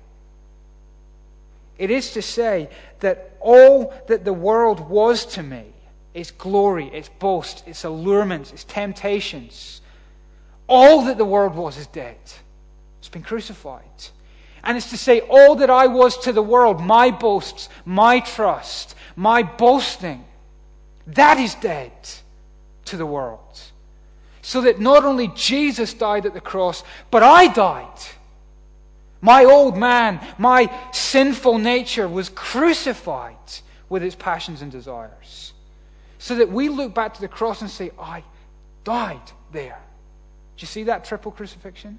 It 1.79 1.91
is 1.91 2.11
to 2.11 2.21
say 2.21 2.69
that 3.01 3.35
all 3.41 3.95
that 4.07 4.27
the 4.27 4.35
world 4.35 4.91
was 4.91 5.25
to 5.25 5.43
me, 5.43 5.65
its 6.13 6.31
glory, 6.31 6.89
its 6.89 7.09
boast, 7.09 7.67
its 7.67 7.85
allurements, 7.85 8.53
its 8.53 8.65
temptations, 8.65 9.81
all 10.69 11.07
that 11.07 11.17
the 11.17 11.25
world 11.25 11.55
was 11.55 11.79
is 11.79 11.87
dead. 11.87 12.19
It's 12.99 13.09
been 13.09 13.23
crucified. 13.23 14.11
And 14.65 14.77
it's 14.77 14.91
to 14.91 14.97
say, 14.97 15.21
all 15.21 15.57
that 15.57 15.71
I 15.71 15.89
was 15.89 16.17
to 16.19 16.33
the 16.33 16.43
world, 16.43 16.81
my 16.81 17.11
boasts, 17.11 17.69
my 17.85 18.21
trust, 18.21 18.95
my 19.17 19.43
boasting, 19.43 20.25
that 21.09 21.39
is 21.39 21.55
dead 21.57 21.93
to 22.87 22.97
the 22.97 23.07
world. 23.07 23.61
So 24.41 24.61
that 24.63 24.81
not 24.81 25.05
only 25.05 25.29
Jesus 25.29 25.95
died 25.95 26.27
at 26.27 26.35
the 26.35 26.41
cross, 26.41 26.85
but 27.11 27.23
I 27.23 27.49
died. 27.49 27.99
My 29.21 29.45
old 29.45 29.77
man, 29.77 30.21
my 30.37 30.73
sinful 30.93 31.59
nature 31.59 32.09
was 32.09 32.29
crucified 32.29 33.37
with 33.89 34.03
its 34.03 34.17
passions 34.17 34.63
and 34.63 34.73
desires. 34.73 35.53
So 36.19 36.37
that 36.37 36.51
we 36.51 36.69
look 36.69 36.95
back 36.95 37.15
to 37.15 37.21
the 37.21 37.29
cross 37.29 37.61
and 37.61 37.71
say, 37.71 37.91
I 37.99 38.25
died 38.85 39.31
there. 39.53 39.81
Do 40.57 40.63
you 40.63 40.67
see 40.67 40.85
that 40.85 41.05
triple 41.05 41.31
crucifixion? 41.31 41.99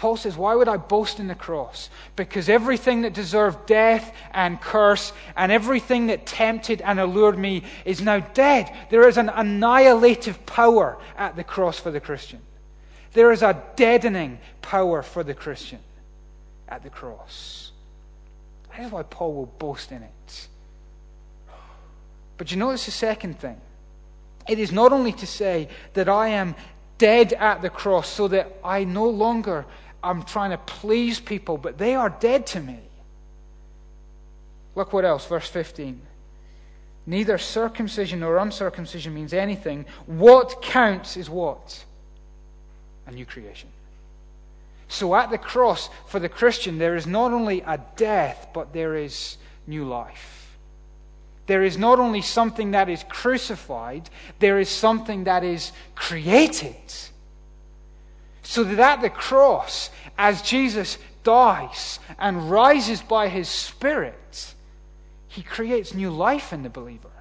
Paul 0.00 0.16
says, 0.16 0.34
Why 0.34 0.54
would 0.54 0.66
I 0.66 0.78
boast 0.78 1.20
in 1.20 1.28
the 1.28 1.34
cross? 1.34 1.90
Because 2.16 2.48
everything 2.48 3.02
that 3.02 3.12
deserved 3.12 3.66
death 3.66 4.14
and 4.32 4.58
curse 4.58 5.12
and 5.36 5.52
everything 5.52 6.06
that 6.06 6.24
tempted 6.24 6.80
and 6.80 6.98
allured 6.98 7.38
me 7.38 7.64
is 7.84 8.00
now 8.00 8.20
dead. 8.20 8.74
There 8.88 9.06
is 9.06 9.18
an 9.18 9.28
annihilative 9.28 10.46
power 10.46 10.96
at 11.18 11.36
the 11.36 11.44
cross 11.44 11.78
for 11.78 11.90
the 11.90 12.00
Christian. 12.00 12.40
There 13.12 13.30
is 13.30 13.42
a 13.42 13.62
deadening 13.76 14.38
power 14.62 15.02
for 15.02 15.22
the 15.22 15.34
Christian 15.34 15.80
at 16.66 16.82
the 16.82 16.88
cross. 16.88 17.70
That 18.70 18.86
is 18.86 18.92
why 18.92 19.02
Paul 19.02 19.34
will 19.34 19.52
boast 19.58 19.92
in 19.92 20.02
it. 20.02 20.48
But 22.38 22.50
you 22.50 22.56
notice 22.56 22.86
the 22.86 22.90
second 22.90 23.38
thing. 23.38 23.60
It 24.48 24.58
is 24.58 24.72
not 24.72 24.94
only 24.94 25.12
to 25.12 25.26
say 25.26 25.68
that 25.92 26.08
I 26.08 26.28
am 26.28 26.54
dead 26.96 27.34
at 27.34 27.60
the 27.60 27.68
cross 27.68 28.08
so 28.08 28.28
that 28.28 28.56
I 28.64 28.84
no 28.84 29.06
longer 29.06 29.66
am 30.02 30.22
trying 30.22 30.50
to 30.50 30.58
please 30.58 31.20
people, 31.20 31.58
but 31.58 31.78
they 31.78 31.94
are 31.94 32.10
dead 32.10 32.46
to 32.48 32.60
me. 32.60 32.78
Look 34.74 34.92
what 34.92 35.04
else, 35.04 35.26
verse 35.26 35.48
15. 35.48 36.00
Neither 37.06 37.38
circumcision 37.38 38.20
nor 38.20 38.38
uncircumcision 38.38 39.14
means 39.14 39.32
anything. 39.32 39.84
What 40.06 40.62
counts 40.62 41.16
is 41.16 41.28
what? 41.28 41.84
A 43.06 43.10
new 43.10 43.26
creation. 43.26 43.68
So 44.88 45.14
at 45.14 45.30
the 45.30 45.38
cross, 45.38 45.88
for 46.06 46.18
the 46.18 46.28
Christian, 46.28 46.78
there 46.78 46.96
is 46.96 47.06
not 47.06 47.32
only 47.32 47.62
a 47.62 47.80
death, 47.96 48.48
but 48.52 48.72
there 48.72 48.96
is 48.96 49.36
new 49.66 49.84
life. 49.84 50.56
There 51.46 51.62
is 51.62 51.78
not 51.78 51.98
only 51.98 52.22
something 52.22 52.72
that 52.72 52.88
is 52.88 53.04
crucified, 53.08 54.08
there 54.38 54.60
is 54.60 54.68
something 54.68 55.24
that 55.24 55.42
is 55.42 55.72
created. 55.94 56.76
So 58.50 58.64
that 58.64 58.80
at 58.80 59.00
the 59.00 59.10
cross, 59.10 59.90
as 60.18 60.42
Jesus 60.42 60.98
dies 61.22 62.00
and 62.18 62.50
rises 62.50 63.00
by 63.00 63.28
his 63.28 63.48
Spirit, 63.48 64.54
he 65.28 65.44
creates 65.44 65.94
new 65.94 66.10
life 66.10 66.52
in 66.52 66.64
the 66.64 66.68
believer. 66.68 67.12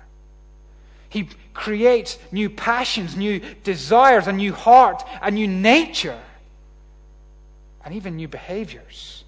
He 1.08 1.30
creates 1.54 2.18
new 2.32 2.50
passions, 2.50 3.16
new 3.16 3.42
desires, 3.64 4.26
a 4.26 4.32
new 4.32 4.54
heart, 4.54 5.04
a 5.22 5.30
new 5.30 5.48
nature 5.48 6.20
and 7.86 7.94
even 7.94 8.16
new 8.16 8.28
behaviors. 8.28 9.24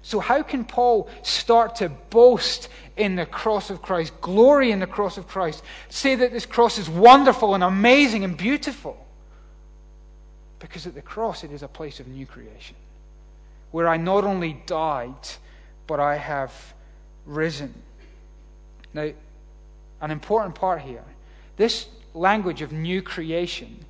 So, 0.00 0.18
how 0.18 0.42
can 0.42 0.64
Paul 0.64 1.10
start 1.20 1.76
to 1.76 1.90
boast 1.90 2.70
in 2.96 3.16
the 3.16 3.26
cross 3.26 3.68
of 3.68 3.82
Christ, 3.82 4.18
glory 4.22 4.70
in 4.70 4.80
the 4.80 4.86
cross 4.86 5.18
of 5.18 5.28
Christ, 5.28 5.62
say 5.90 6.14
that 6.14 6.32
this 6.32 6.46
cross 6.46 6.78
is 6.78 6.88
wonderful 6.88 7.54
and 7.54 7.62
amazing 7.62 8.24
and 8.24 8.34
beautiful? 8.34 9.01
Because 10.62 10.86
at 10.86 10.94
the 10.94 11.02
cross, 11.02 11.42
it 11.42 11.50
is 11.50 11.64
a 11.64 11.68
place 11.68 11.98
of 11.98 12.06
new 12.06 12.24
creation, 12.24 12.76
where 13.72 13.88
I 13.88 13.96
not 13.96 14.22
only 14.22 14.62
died, 14.64 15.28
but 15.88 15.98
I 15.98 16.16
have 16.16 16.52
risen. 17.26 17.74
Now, 18.94 19.10
an 20.00 20.10
important 20.10 20.54
part 20.54 20.82
here 20.82 21.04
this 21.56 21.86
language 22.14 22.62
of 22.62 22.72
new 22.72 23.02
creation 23.02 23.84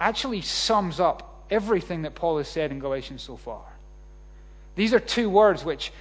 actually 0.00 0.40
sums 0.40 0.98
up 0.98 1.44
everything 1.50 2.02
that 2.02 2.14
Paul 2.14 2.38
has 2.38 2.48
said 2.48 2.70
in 2.70 2.78
Galatians 2.78 3.22
so 3.22 3.36
far. 3.36 3.62
These 4.76 4.94
are 4.94 5.00
two 5.00 5.28
words 5.30 5.64
which 5.64 5.92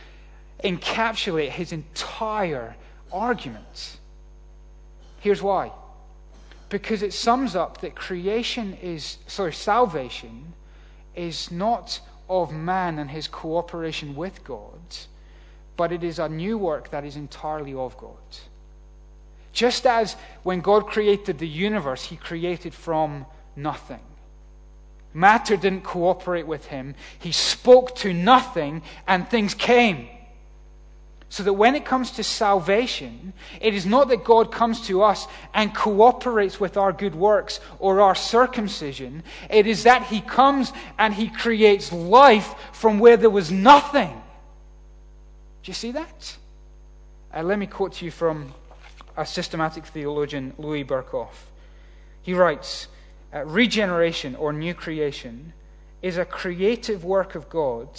encapsulate 0.64 1.50
his 1.50 1.72
entire 1.72 2.76
argument. 3.12 3.98
Here's 5.20 5.42
why. 5.42 5.72
Because 6.74 7.04
it 7.04 7.14
sums 7.14 7.56
up 7.56 7.82
that 7.82 7.94
creation 7.94 8.76
is, 8.82 9.20
sorry, 9.28 9.54
salvation 9.54 10.54
is 11.16 11.52
not 11.52 12.00
of 12.28 12.52
man 12.52 12.98
and 12.98 13.12
his 13.12 13.28
cooperation 13.28 14.16
with 14.16 14.44
God, 14.44 14.82
but 15.78 15.92
it 15.92 16.04
is 16.04 16.18
a 16.18 16.28
new 16.28 16.58
work 16.58 16.90
that 16.90 17.06
is 17.06 17.16
entirely 17.16 17.76
of 17.76 17.96
God. 18.00 18.18
Just 19.52 19.86
as 19.86 20.16
when 20.42 20.62
God 20.62 20.88
created 20.88 21.38
the 21.38 21.48
universe, 21.48 22.06
he 22.06 22.16
created 22.16 22.74
from 22.74 23.28
nothing. 23.56 24.02
Matter 25.14 25.56
didn't 25.56 25.84
cooperate 25.84 26.48
with 26.48 26.66
him. 26.66 26.96
He 27.20 27.32
spoke 27.32 27.96
to 27.98 28.16
nothing, 28.16 28.82
and 29.08 29.30
things 29.30 29.54
came. 29.54 30.08
So 31.34 31.42
that 31.42 31.54
when 31.54 31.74
it 31.74 31.84
comes 31.84 32.12
to 32.12 32.24
salvation, 32.24 33.34
it 33.60 33.74
is 33.74 33.88
not 33.88 34.10
that 34.10 34.24
God 34.24 34.52
comes 34.52 34.82
to 34.82 35.02
us 35.02 35.26
and 35.52 35.74
cooperates 35.74 36.60
with 36.60 36.78
our 36.78 36.94
good 36.94 37.16
works 37.16 37.60
or 37.80 38.02
our 38.02 38.14
circumcision. 38.14 39.24
It 39.50 39.66
is 39.66 39.82
that 39.82 40.04
He 40.04 40.22
comes 40.22 40.72
and 41.00 41.12
He 41.12 41.30
creates 41.30 41.92
life 41.92 42.54
from 42.72 43.00
where 43.00 43.18
there 43.18 43.32
was 43.32 43.52
nothing. 43.52 44.12
Do 45.64 45.72
you 45.72 45.74
see 45.74 45.92
that? 45.94 46.38
Uh, 47.36 47.42
let 47.42 47.58
me 47.58 47.66
quote 47.66 47.94
to 47.94 48.06
you 48.06 48.12
from 48.12 48.54
a 49.18 49.26
systematic 49.26 49.88
theologian, 49.88 50.54
Louis 50.60 50.86
Berkhof. 50.86 51.50
He 52.22 52.36
writes, 52.36 52.90
uh, 53.34 53.44
regeneration 53.44 54.36
or 54.36 54.54
new 54.54 54.76
creation 54.76 55.54
is 56.00 56.16
a 56.16 56.26
creative 56.26 57.04
work 57.04 57.34
of 57.34 57.50
God 57.50 57.90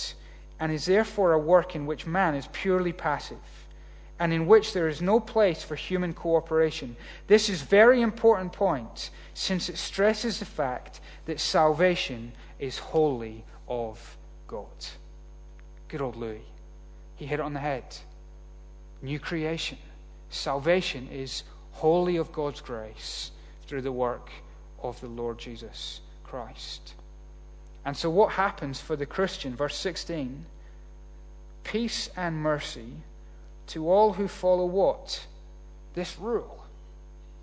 and 0.61 0.73
is 0.73 0.85
therefore 0.87 1.33
a 1.33 1.39
work 1.39 1.75
in 1.75 1.87
which 1.87 2.07
man 2.07 2.35
is 2.35 2.49
purely 2.53 2.93
passive 2.93 3.39
and 4.19 4.33
in 4.33 4.47
which 4.47 4.73
there 4.73 4.89
is 4.89 5.03
no 5.03 5.19
place 5.19 5.63
for 5.63 5.75
human 5.75 6.15
cooperation. 6.15 6.97
This 7.27 7.49
is 7.49 7.63
a 7.63 7.67
very 7.67 8.01
important 8.01 8.53
point 8.53 9.11
since 9.35 9.69
it 9.69 9.77
stresses 9.77 10.39
the 10.39 10.45
fact 10.45 11.01
that 11.27 11.41
salvation 11.41 12.33
is 12.59 12.79
wholly 12.79 13.45
of 13.67 14.17
God. 14.47 14.67
Good 15.89 16.01
old 16.01 16.17
Louis. 16.17 16.45
He 17.17 17.27
hit 17.27 17.41
it 17.41 17.43
on 17.43 17.55
the 17.55 17.61
head. 17.61 17.85
New 19.03 19.19
creation. 19.19 19.79
Salvation 20.31 21.09
is 21.11 21.43
wholly 21.73 22.17
of 22.17 22.33
God's 22.33 22.61
grace 22.61 23.33
through 23.67 23.83
the 23.83 23.93
work 23.93 24.31
of 24.83 25.01
the 25.01 25.09
Lord 25.09 25.39
Jesus 25.39 26.01
Christ. 26.23 26.95
And 27.85 27.97
so, 27.97 28.09
what 28.09 28.33
happens 28.33 28.81
for 28.81 28.97
the 28.97 29.07
Christian? 29.07 29.55
Verse 29.55 29.77
16 29.77 30.47
Peace 31.65 32.11
and 32.17 32.37
mercy 32.37 32.93
to 33.69 33.91
all 33.91 34.15
who 34.15 34.29
follow 34.29 34.67
what? 34.67 35.27
This 35.95 36.19
rule. 36.19 36.65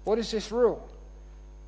What 0.04 0.20
is 0.20 0.32
this 0.32 0.52
rule? 0.52 0.88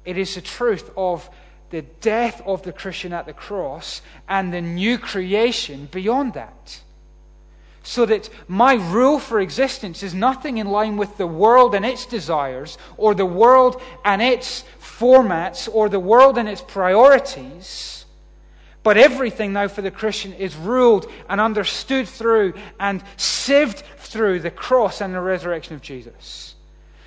It 0.06 0.18
is 0.18 0.36
the 0.36 0.42
truth 0.42 0.92
of 0.98 1.30
the 1.70 1.82
death 1.82 2.42
of 2.46 2.62
the 2.64 2.74
Christian 2.74 3.14
at 3.14 3.26
the 3.26 3.34
cross 3.34 4.02
and 4.28 4.54
the 4.54 4.62
new 4.62 4.98
creation 4.98 5.88
beyond 5.92 6.34
that. 6.34 6.82
So 7.82 8.06
that 8.06 8.30
my 8.48 8.76
rule 8.76 9.20
for 9.20 9.40
existence 9.40 10.04
is 10.04 10.14
nothing 10.14 10.58
in 10.58 10.68
line 10.68 10.98
with 10.98 11.18
the 11.18 11.28
world 11.28 11.76
and 11.76 11.86
its 11.86 12.06
desires, 12.06 12.78
or 12.96 13.14
the 13.14 13.26
world 13.26 13.82
and 14.06 14.22
its 14.22 14.64
formats 14.80 15.68
or 15.74 15.90
the 15.90 16.00
world 16.00 16.38
and 16.38 16.48
its 16.48 16.62
priorities. 16.62 18.03
But 18.84 18.98
everything 18.98 19.54
now 19.54 19.70
for 19.70 19.82
the 19.82 19.92
Christian 19.92 20.34
is 20.34 20.56
ruled 20.56 21.10
and 21.30 21.40
understood 21.40 22.08
through 22.08 22.54
and 22.80 23.02
sieved 23.18 23.84
through 23.98 24.42
the 24.42 24.52
cross 24.52 25.02
and 25.02 25.16
the 25.16 25.22
resurrection 25.22 25.76
of 25.76 25.82
Jesus. 25.82 26.56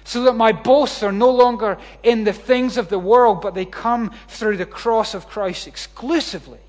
So 0.05 0.23
that 0.23 0.35
my 0.35 0.53
boasts 0.53 1.03
are 1.03 1.13
no 1.13 1.31
longer 1.31 1.79
in 2.03 2.25
the 2.25 2.33
things 2.33 2.79
of 2.79 2.89
the 2.89 2.99
world, 2.99 3.43
but 3.43 3.55
they 3.55 3.67
come 3.67 4.13
through 4.29 4.57
the 4.57 4.67
cross 4.67 5.15
of 5.15 5.29
Christ 5.29 5.67
exclusively. 5.67 6.61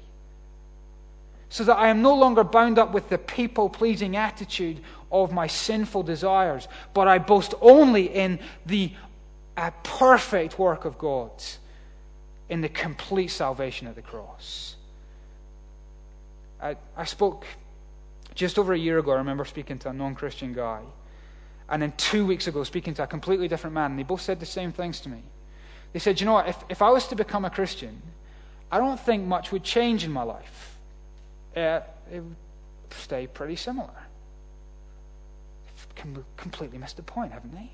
So 1.50 1.64
that 1.64 1.78
I 1.78 1.88
am 1.88 2.02
no 2.02 2.14
longer 2.14 2.44
bound 2.44 2.78
up 2.78 2.92
with 2.92 3.08
the 3.10 3.18
people 3.18 3.70
pleasing 3.70 4.18
attitude 4.18 4.82
of 5.12 5.32
my 5.32 5.48
sinful 5.48 6.04
desires, 6.04 6.68
but 6.94 7.08
I 7.08 7.20
boast 7.20 7.54
only 7.62 8.06
in 8.06 8.40
the 8.66 8.92
a 9.56 9.72
perfect 9.84 10.60
work 10.60 10.86
of 10.86 10.98
God 10.98 11.32
in 12.48 12.62
the 12.62 12.70
complete 12.70 13.30
salvation 13.30 13.88
of 13.88 13.96
the 13.96 14.02
cross. 14.02 14.77
I, 16.62 16.76
I 16.96 17.06
spoke 17.06 17.46
just 18.36 18.60
over 18.60 18.74
a 18.74 18.78
year 18.78 19.00
ago, 19.00 19.12
I 19.12 19.16
remember 19.16 19.46
speaking 19.46 19.80
to 19.80 19.90
a 19.90 19.94
non 19.94 20.16
Christian 20.16 20.54
guy. 20.54 20.82
And 21.70 21.82
then 21.82 21.94
two 21.98 22.26
weeks 22.26 22.48
ago, 22.48 22.64
speaking 22.64 22.94
to 22.96 23.04
a 23.04 23.08
completely 23.08 23.48
different 23.48 23.74
man, 23.74 23.92
and 23.92 24.00
they 24.00 24.04
both 24.04 24.22
said 24.22 24.40
the 24.40 24.46
same 24.46 24.72
things 24.72 25.02
to 25.02 25.10
me. 25.10 25.22
They 25.94 26.00
said, 26.00 26.20
You 26.20 26.26
know 26.26 26.34
what? 26.34 26.48
If, 26.48 26.58
if 26.70 26.82
I 26.82 26.90
was 26.90 27.08
to 27.08 27.16
become 27.16 27.46
a 27.46 27.50
Christian, 27.50 28.02
I 28.72 28.78
don't 28.78 29.00
think 29.00 29.26
much 29.26 29.52
would 29.52 29.64
change 29.64 30.04
in 30.04 30.12
my 30.12 30.24
life. 30.24 30.78
Uh, 31.56 31.82
it 32.12 32.22
would 32.22 32.36
stay 32.92 33.28
pretty 33.28 33.56
similar. 33.56 33.90
They've 35.66 36.24
completely 36.38 36.78
missed 36.78 36.98
the 36.98 37.04
point, 37.04 37.32
haven't 37.32 37.54
they? 37.54 37.72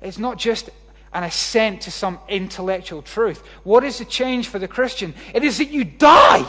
It's 0.00 0.18
not 0.18 0.38
just 0.38 0.70
an 1.12 1.24
assent 1.24 1.82
to 1.82 1.90
some 1.90 2.18
intellectual 2.28 3.02
truth. 3.02 3.42
What 3.64 3.84
is 3.84 3.98
the 3.98 4.04
change 4.04 4.48
for 4.48 4.58
the 4.58 4.68
Christian? 4.68 5.14
It 5.34 5.44
is 5.44 5.58
that 5.58 5.70
you 5.70 5.84
die, 5.84 6.46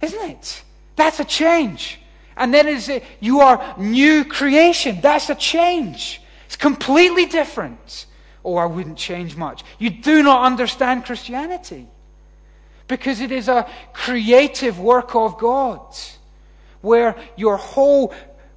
isn't 0.00 0.30
it? 0.30 0.62
That's 0.96 1.20
a 1.20 1.24
change. 1.24 1.98
And 2.36 2.54
then 2.54 2.68
is 2.68 2.88
it 2.88 3.04
you 3.20 3.40
are 3.40 3.74
new 3.78 4.24
creation. 4.24 5.00
That's 5.00 5.30
a 5.30 5.34
change. 5.34 6.20
It's 6.46 6.56
completely 6.56 7.26
different. 7.26 8.06
Oh, 8.44 8.56
I 8.56 8.66
wouldn't 8.66 8.96
change 8.96 9.36
much. 9.36 9.62
You 9.78 9.90
do 9.90 10.22
not 10.22 10.44
understand 10.44 11.04
Christianity 11.04 11.86
because 12.88 13.20
it 13.20 13.30
is 13.30 13.48
a 13.48 13.68
creative 13.92 14.80
work 14.80 15.14
of 15.14 15.38
God 15.38 15.94
where 16.80 17.14
your 17.36 17.56
whole 17.58 18.14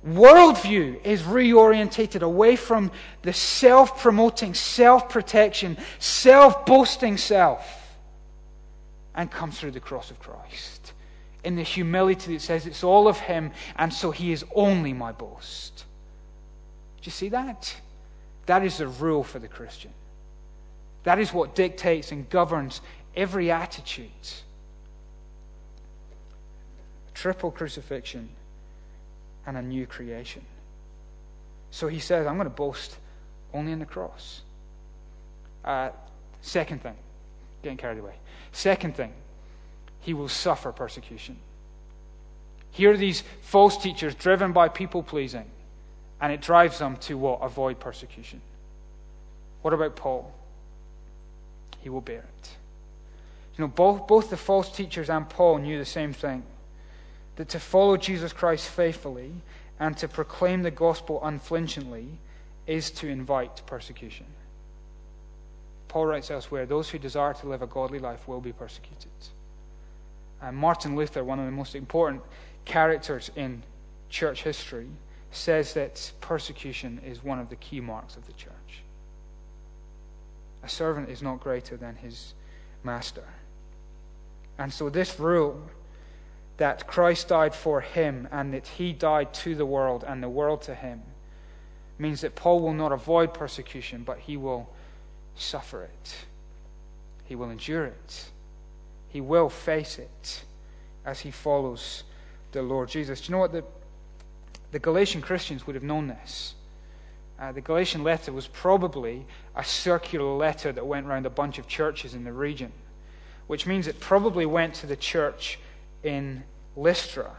worldview 0.08 1.04
is 1.04 1.22
reorientated 1.24 2.22
away 2.22 2.56
from 2.56 2.92
the 3.22 3.34
self 3.34 4.02
promoting, 4.02 4.54
self 4.54 5.10
protection, 5.10 5.78
self 6.00 6.66
boasting 6.66 7.18
self 7.18 7.84
and 9.16 9.30
comes 9.30 9.60
through 9.60 9.72
the 9.72 9.80
cross 9.80 10.12
of 10.12 10.20
Christ 10.20 10.73
in 11.44 11.56
the 11.56 11.64
humility 11.64 12.34
that 12.34 12.42
says 12.42 12.66
it's 12.66 12.84
all 12.84 13.08
of 13.08 13.20
Him 13.20 13.52
and 13.76 13.94
so 13.94 14.12
He 14.12 14.32
is 14.32 14.46
only 14.56 14.94
my 14.94 15.12
boast. 15.12 15.86
Do 17.02 17.08
you 17.08 17.12
see 17.12 17.30
that? 17.30 17.76
That 18.46 18.64
is 18.64 18.78
the 18.78 18.88
rule 18.88 19.24
for 19.24 19.40
the 19.40 19.48
Christian. 19.48 19.92
That 21.04 21.20
is 21.20 21.34
what 21.34 21.56
dictates 21.56 22.12
and 22.12 22.30
governs 22.30 22.82
every 23.16 23.52
attitude. 23.52 24.10
A 27.10 27.12
Triple 27.14 27.52
crucifixion 27.52 28.30
and 29.46 29.58
a 29.58 29.62
new 29.62 29.86
creation. 29.86 30.44
So 31.72 31.88
he 31.88 32.00
says, 32.00 32.26
I'm 32.28 32.36
going 32.36 32.46
to 32.46 32.56
boast 32.56 32.98
only 33.54 33.72
in 33.72 33.80
the 33.80 33.86
cross. 33.86 34.42
Uh, 35.66 35.90
second 36.42 36.82
thing, 36.82 36.96
getting 37.62 37.78
carried 37.78 38.00
away. 38.00 38.16
Second 38.52 38.96
thing, 38.96 39.12
he 40.04 40.14
will 40.14 40.28
suffer 40.28 40.72
persecution. 40.72 41.38
Here 42.72 42.92
are 42.92 42.98
these 42.98 43.24
false 43.42 43.78
teachers 43.78 44.16
driven 44.16 44.52
by 44.52 44.68
people 44.68 45.02
pleasing, 45.02 45.46
and 46.20 46.32
it 46.32 46.42
drives 46.42 46.80
them 46.80 46.98
to 46.98 47.18
what? 47.18 47.40
Avoid 47.42 47.80
persecution. 47.80 48.42
What 49.62 49.74
about 49.74 49.96
Paul? 49.96 50.34
He 51.82 51.90
will 51.90 52.02
bear 52.02 52.26
it. 52.42 52.50
You 53.58 53.64
know, 53.64 53.68
both, 53.68 54.08
both 54.08 54.30
the 54.30 54.38
false 54.38 54.70
teachers 54.76 55.10
and 55.10 55.30
Paul 55.30 55.60
knew 55.60 55.78
the 55.78 55.86
same 55.86 56.12
thing 56.12 56.44
that 57.36 57.50
to 57.50 57.60
follow 57.60 57.98
Jesus 57.98 58.34
Christ 58.34 58.68
faithfully 58.68 59.32
and 59.80 59.96
to 59.98 60.08
proclaim 60.08 60.64
the 60.64 60.72
gospel 60.72 61.20
unflinchingly 61.24 62.08
is 62.68 62.92
to 62.92 63.08
invite 63.08 63.62
persecution. 63.66 64.26
Paul 65.88 66.08
writes 66.08 66.32
elsewhere 66.32 66.66
those 66.66 66.90
who 66.90 66.98
desire 66.98 67.34
to 67.36 67.48
live 67.48 67.62
a 67.62 67.68
godly 67.68 68.00
life 68.00 68.28
will 68.28 68.42
be 68.42 68.52
persecuted. 68.52 69.12
Martin 70.52 70.96
Luther, 70.96 71.24
one 71.24 71.40
of 71.40 71.46
the 71.46 71.52
most 71.52 71.76
important 71.76 72.22
characters 72.66 73.32
in 73.36 73.64
church 74.10 74.44
history, 74.44 74.88
says 75.32 75.74
that 75.74 76.12
persecution 76.22 77.00
is 77.06 77.24
one 77.24 77.40
of 77.40 77.50
the 77.50 77.56
key 77.56 77.80
marks 77.80 78.16
of 78.16 78.26
the 78.28 78.34
church. 78.34 78.84
A 80.64 80.70
servant 80.70 81.10
is 81.10 81.22
not 81.22 81.40
greater 81.40 81.76
than 81.76 81.96
his 81.96 82.34
master. 82.84 83.24
And 84.58 84.72
so, 84.72 84.90
this 84.90 85.20
rule 85.20 85.62
that 86.58 86.88
Christ 86.88 87.30
died 87.30 87.56
for 87.56 87.82
him 87.82 88.28
and 88.32 88.54
that 88.54 88.68
he 88.68 88.94
died 88.94 89.34
to 89.36 89.56
the 89.56 89.66
world 89.66 90.04
and 90.08 90.22
the 90.22 90.30
world 90.30 90.62
to 90.64 90.76
him 90.76 91.02
means 91.98 92.22
that 92.22 92.36
Paul 92.36 92.60
will 92.60 92.74
not 92.74 92.92
avoid 92.92 93.34
persecution, 93.34 94.04
but 94.04 94.20
he 94.20 94.38
will 94.38 94.70
suffer 95.36 95.84
it. 95.84 96.16
He 97.26 97.36
will 97.36 97.50
endure 97.50 97.86
it. 97.86 98.30
He 99.14 99.22
will 99.22 99.48
face 99.48 100.00
it 100.00 100.44
as 101.06 101.20
he 101.20 101.30
follows 101.30 102.04
the 102.52 102.64
Lord 102.64 102.90
Jesus. 102.90 103.22
Do 103.22 103.28
you 103.28 103.32
know 103.34 103.40
what? 103.42 103.52
The, 103.52 103.64
the 104.72 104.80
Galatian 104.80 105.22
Christians 105.22 105.68
would 105.68 105.76
have 105.76 105.84
known 105.84 106.08
this. 106.08 106.56
Uh, 107.40 107.52
the 107.52 107.62
Galatian 107.62 108.04
letter 108.04 108.34
was 108.34 108.48
probably 108.48 109.28
a 109.56 109.64
circular 109.64 110.36
letter 110.36 110.72
that 110.72 110.88
went 110.88 111.06
around 111.06 111.28
a 111.28 111.30
bunch 111.30 111.60
of 111.60 111.68
churches 111.68 112.16
in 112.16 112.24
the 112.24 112.34
region, 112.34 112.72
which 113.46 113.68
means 113.68 113.86
it 113.86 114.00
probably 114.00 114.48
went 114.48 114.74
to 114.74 114.88
the 114.88 114.96
church 114.96 115.60
in 116.02 116.44
Lystra. 116.76 117.30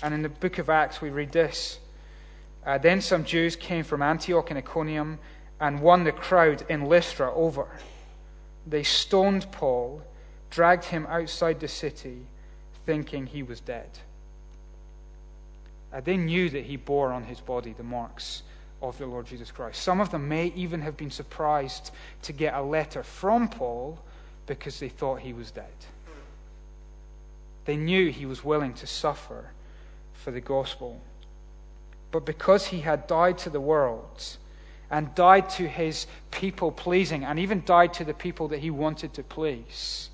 And 0.00 0.14
in 0.14 0.22
the 0.22 0.28
book 0.28 0.58
of 0.58 0.70
Acts, 0.70 1.00
we 1.00 1.10
read 1.10 1.32
this. 1.32 1.80
Uh, 2.64 2.78
then 2.78 3.00
some 3.00 3.24
Jews 3.24 3.56
came 3.56 3.82
from 3.82 4.00
Antioch 4.00 4.50
and 4.50 4.58
Iconium 4.58 5.18
and 5.58 5.80
won 5.80 6.04
the 6.04 6.12
crowd 6.12 6.64
in 6.68 6.84
Lystra 6.84 7.34
over. 7.34 7.66
They 8.64 8.84
stoned 8.84 9.50
Paul, 9.50 10.02
dragged 10.50 10.84
him 10.84 11.06
outside 11.06 11.60
the 11.60 11.68
city, 11.68 12.26
thinking 12.86 13.26
he 13.26 13.42
was 13.42 13.60
dead. 13.60 13.88
Uh, 15.92 16.00
they 16.00 16.16
knew 16.16 16.50
that 16.50 16.64
he 16.64 16.76
bore 16.76 17.12
on 17.12 17.24
his 17.24 17.40
body 17.40 17.72
the 17.72 17.82
marks 17.82 18.42
of 18.82 18.96
the 18.98 19.06
Lord 19.06 19.26
Jesus 19.26 19.50
Christ. 19.50 19.82
Some 19.82 20.00
of 20.00 20.10
them 20.10 20.28
may 20.28 20.52
even 20.54 20.82
have 20.82 20.96
been 20.96 21.10
surprised 21.10 21.90
to 22.22 22.32
get 22.32 22.54
a 22.54 22.62
letter 22.62 23.02
from 23.02 23.48
Paul 23.48 23.98
because 24.46 24.78
they 24.80 24.88
thought 24.88 25.20
he 25.20 25.32
was 25.32 25.50
dead. 25.50 25.64
They 27.64 27.76
knew 27.76 28.10
he 28.10 28.26
was 28.26 28.44
willing 28.44 28.74
to 28.74 28.86
suffer 28.86 29.50
for 30.14 30.30
the 30.30 30.40
gospel. 30.40 31.00
But 32.10 32.24
because 32.24 32.66
he 32.66 32.80
had 32.80 33.06
died 33.06 33.38
to 33.38 33.50
the 33.50 33.60
world 33.60 34.36
and 34.90 35.14
died 35.14 35.50
to 35.50 35.68
his 35.68 36.06
people 36.30 36.72
pleasing, 36.72 37.24
and 37.24 37.38
even 37.38 37.62
died 37.66 37.92
to 37.94 38.04
the 38.04 38.14
people 38.14 38.48
that 38.48 38.60
he 38.60 38.70
wanted 38.70 39.12
to 39.14 39.22
please, 39.22 40.07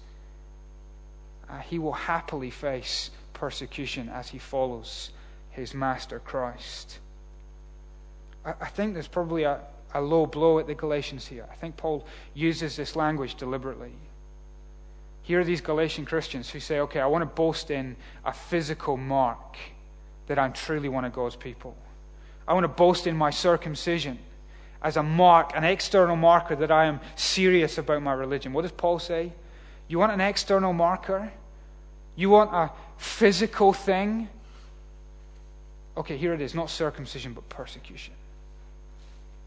uh, 1.55 1.59
he 1.61 1.79
will 1.79 1.93
happily 1.93 2.51
face 2.51 3.11
persecution 3.33 4.09
as 4.09 4.29
he 4.29 4.39
follows 4.39 5.11
his 5.51 5.75
master 5.75 6.19
Christ. 6.19 6.99
I, 8.45 8.55
I 8.61 8.67
think 8.67 8.95
there's 8.95 9.09
probably 9.09 9.45
a, 9.45 9.61
a 9.93 10.01
low 10.01 10.27
blow 10.27 10.59
at 10.59 10.67
the 10.67 10.75
Galatians 10.75 11.27
here. 11.27 11.47
I 11.51 11.55
think 11.55 11.77
Paul 11.77 12.07
uses 12.35 12.77
this 12.77 12.97
language 12.97 13.37
deliberately. 13.37 13.93
Here 15.23 15.41
are 15.41 15.45
these 15.45 15.61
Galatian 15.61 16.05
Christians 16.05 16.51
who 16.51 16.61
say, 16.61 16.81
okay, 16.81 17.01
I 17.01 17.07
want 17.07 17.23
to 17.23 17.27
boast 17.27 17.71
in 17.71 17.97
a 18.25 18.33
physical 18.33 18.97
mark 18.97 19.57
that 20.27 20.39
I'm 20.39 20.53
truly 20.53 20.89
one 20.89 21.05
of 21.05 21.13
God's 21.13 21.37
people. 21.37 21.77
I 22.49 22.53
want 22.53 22.65
to 22.65 22.69
boast 22.69 23.07
in 23.07 23.17
my 23.17 23.31
circumcision 23.31 24.19
as 24.83 24.97
a 24.97 25.03
mark, 25.03 25.53
an 25.55 25.65
external 25.65 26.17
marker 26.17 26.57
that 26.57 26.71
I 26.71 26.87
am 26.87 27.01
serious 27.17 27.79
about 27.79 28.03
my 28.03 28.13
religion. 28.13 28.53
What 28.53 28.63
does 28.63 28.73
Paul 28.73 28.99
say? 28.99 29.33
You 29.89 29.99
want 29.99 30.13
an 30.13 30.21
external 30.21 30.73
marker? 30.73 31.33
You 32.17 32.31
want 32.31 32.53
a 32.53 32.71
physical 32.97 33.73
thing? 33.73 34.29
Okay, 35.97 36.17
here 36.17 36.35
it 36.35 36.41
is 36.41 36.55
not 36.55 36.71
circumcision, 36.71 37.33
but 37.33 37.49
persecution. 37.49 38.15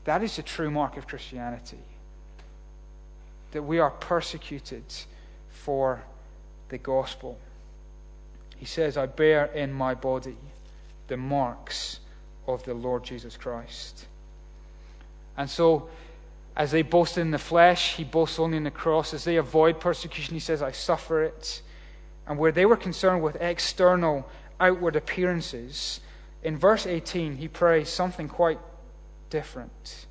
That 0.06 0.24
is 0.24 0.36
the 0.38 0.44
true 0.44 0.72
mark 0.72 0.98
of 0.98 1.08
Christianity. 1.08 1.78
That 3.52 3.64
we 3.64 3.80
are 3.80 3.92
persecuted 3.92 4.84
for 5.50 6.02
the 6.70 6.78
gospel. 6.78 7.38
He 8.58 8.66
says, 8.66 8.98
I 8.98 9.06
bear 9.06 9.46
in 9.46 9.74
my 9.74 9.94
body 9.94 10.38
the 11.08 11.18
marks 11.18 12.00
of 12.48 12.64
the 12.64 12.74
Lord 12.74 13.04
Jesus 13.04 13.38
Christ. 13.38 14.06
And 15.38 15.50
so, 15.50 15.90
as 16.56 16.72
they 16.72 16.82
boast 16.82 17.18
in 17.18 17.32
the 17.32 17.38
flesh, 17.38 17.96
he 17.96 18.04
boasts 18.04 18.40
only 18.40 18.58
in 18.58 18.64
the 18.64 18.72
cross. 18.72 19.14
As 19.14 19.24
they 19.24 19.36
avoid 19.36 19.80
persecution, 19.80 20.34
he 20.34 20.40
says, 20.40 20.62
I 20.62 20.72
suffer 20.72 21.24
it. 21.24 21.62
And 22.28 22.38
where 22.38 22.52
they 22.52 22.66
were 22.66 22.78
concerned 22.78 23.24
with 23.24 23.38
external, 23.42 24.28
outward 24.60 24.96
appearances, 24.96 26.02
in 26.44 26.58
verse 26.58 26.86
18, 26.86 27.38
he 27.38 27.48
prays 27.48 27.90
something 27.90 28.28
quite 28.28 28.60
different. 29.30 30.06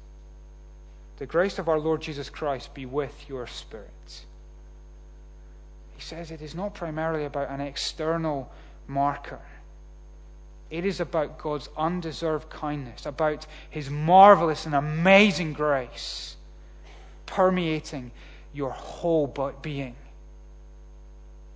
The 1.18 1.26
grace 1.26 1.58
of 1.58 1.68
our 1.68 1.78
Lord 1.78 2.02
Jesus 2.02 2.28
Christ 2.28 2.74
be 2.74 2.86
with 2.86 3.28
your 3.28 3.46
spirit. 3.46 4.24
He 5.96 6.02
says 6.02 6.30
it 6.30 6.42
is 6.42 6.54
not 6.54 6.74
primarily 6.74 7.24
about 7.24 7.50
an 7.50 7.60
external 7.60 8.52
marker. 8.86 9.40
It 10.68 10.84
is 10.84 11.00
about 11.00 11.38
God's 11.38 11.68
undeserved 11.76 12.50
kindness, 12.50 13.06
about 13.06 13.46
His 13.70 13.88
marvelous 13.88 14.66
and 14.66 14.74
amazing 14.74 15.52
grace 15.52 16.36
permeating 17.26 18.10
your 18.52 18.70
whole 18.70 19.26
being. 19.62 19.96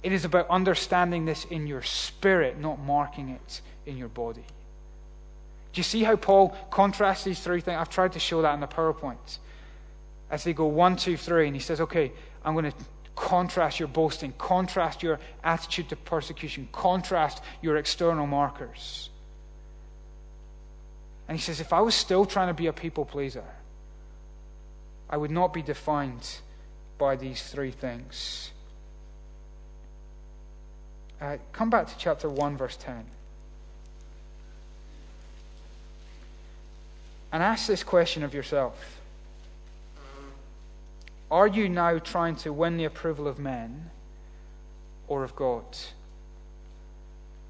It 0.02 0.12
is 0.12 0.24
about 0.24 0.48
understanding 0.48 1.24
this 1.24 1.44
in 1.44 1.66
your 1.66 1.82
spirit, 1.82 2.58
not 2.58 2.78
marking 2.80 3.30
it 3.30 3.60
in 3.86 3.96
your 3.96 4.08
body. 4.08 4.44
Do 5.72 5.78
you 5.78 5.82
see 5.82 6.02
how 6.02 6.16
Paul 6.16 6.56
contrasts 6.70 7.24
these 7.24 7.40
three 7.40 7.60
things? 7.60 7.76
I've 7.78 7.90
tried 7.90 8.12
to 8.12 8.18
show 8.18 8.42
that 8.42 8.54
in 8.54 8.60
the 8.60 8.66
PowerPoint. 8.66 9.38
As 10.30 10.44
they 10.44 10.52
go 10.52 10.66
one, 10.66 10.96
two, 10.96 11.16
three, 11.16 11.46
and 11.46 11.54
he 11.54 11.60
says, 11.60 11.80
okay, 11.80 12.12
I'm 12.44 12.54
going 12.54 12.70
to 12.70 12.76
Contrast 13.20 13.78
your 13.78 13.88
boasting, 13.88 14.32
contrast 14.38 15.02
your 15.02 15.20
attitude 15.44 15.90
to 15.90 15.96
persecution, 15.96 16.66
contrast 16.72 17.42
your 17.60 17.76
external 17.76 18.26
markers. 18.26 19.10
And 21.28 21.36
he 21.36 21.42
says, 21.42 21.60
if 21.60 21.74
I 21.74 21.82
was 21.82 21.94
still 21.94 22.24
trying 22.24 22.48
to 22.48 22.54
be 22.54 22.66
a 22.66 22.72
people 22.72 23.04
pleaser, 23.04 23.44
I 25.08 25.18
would 25.18 25.30
not 25.30 25.52
be 25.52 25.60
defined 25.60 26.38
by 26.96 27.16
these 27.16 27.42
three 27.42 27.70
things. 27.70 28.52
Uh, 31.20 31.36
come 31.52 31.68
back 31.68 31.86
to 31.86 31.94
chapter 31.98 32.28
1, 32.28 32.56
verse 32.56 32.76
10. 32.76 33.04
And 37.32 37.42
ask 37.42 37.66
this 37.66 37.84
question 37.84 38.22
of 38.22 38.34
yourself 38.34 39.00
are 41.30 41.46
you 41.46 41.68
now 41.68 41.98
trying 41.98 42.34
to 42.36 42.52
win 42.52 42.76
the 42.76 42.84
approval 42.84 43.28
of 43.28 43.38
men 43.38 43.90
or 45.06 45.22
of 45.22 45.36
God? 45.36 45.64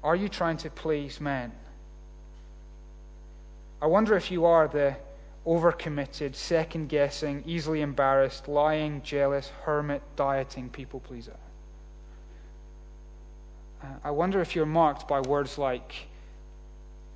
Are 0.03 0.15
you 0.15 0.29
trying 0.29 0.57
to 0.57 0.69
please 0.69 1.19
men? 1.19 1.51
I 3.81 3.87
wonder 3.87 4.15
if 4.15 4.29
you 4.29 4.45
are 4.45 4.67
the 4.67 4.97
overcommitted, 5.47 6.35
second 6.35 6.89
guessing, 6.89 7.43
easily 7.47 7.81
embarrassed, 7.81 8.47
lying, 8.47 9.01
jealous, 9.01 9.51
hermit, 9.63 10.03
dieting 10.15 10.69
people 10.69 10.99
pleaser. 10.99 11.37
Uh, 13.81 13.87
I 14.03 14.11
wonder 14.11 14.41
if 14.41 14.55
you're 14.55 14.65
marked 14.65 15.07
by 15.07 15.21
words 15.21 15.57
like 15.57 16.07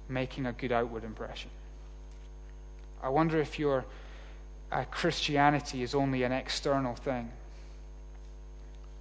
making 0.10 0.46
a 0.46 0.52
good 0.52 0.72
outward 0.72 1.04
impression. 1.04 1.50
I 3.02 3.10
wonder 3.10 3.40
if 3.40 3.60
you're 3.60 3.86
uh, 4.72 4.84
Christianity 4.92 5.84
is 5.84 5.94
only 5.94 6.24
an 6.24 6.32
external 6.32 6.96
thing. 6.96 7.32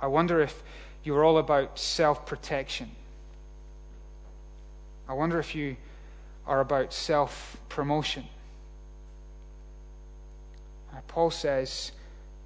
I 0.01 0.07
wonder 0.07 0.41
if 0.41 0.63
you're 1.03 1.25
all 1.25 1.39
about 1.39 1.79
self 1.79 2.27
protection. 2.27 2.91
I 5.09 5.15
wonder 5.15 5.39
if 5.39 5.55
you 5.55 5.77
are 6.47 6.61
about 6.61 6.93
self 6.93 7.57
promotion. 7.69 8.25
Paul 11.09 11.31
says, 11.31 11.93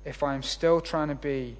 if 0.05 0.23
I'm 0.23 0.43
still 0.43 0.81
trying 0.81 1.09
to 1.09 1.15
be, 1.15 1.57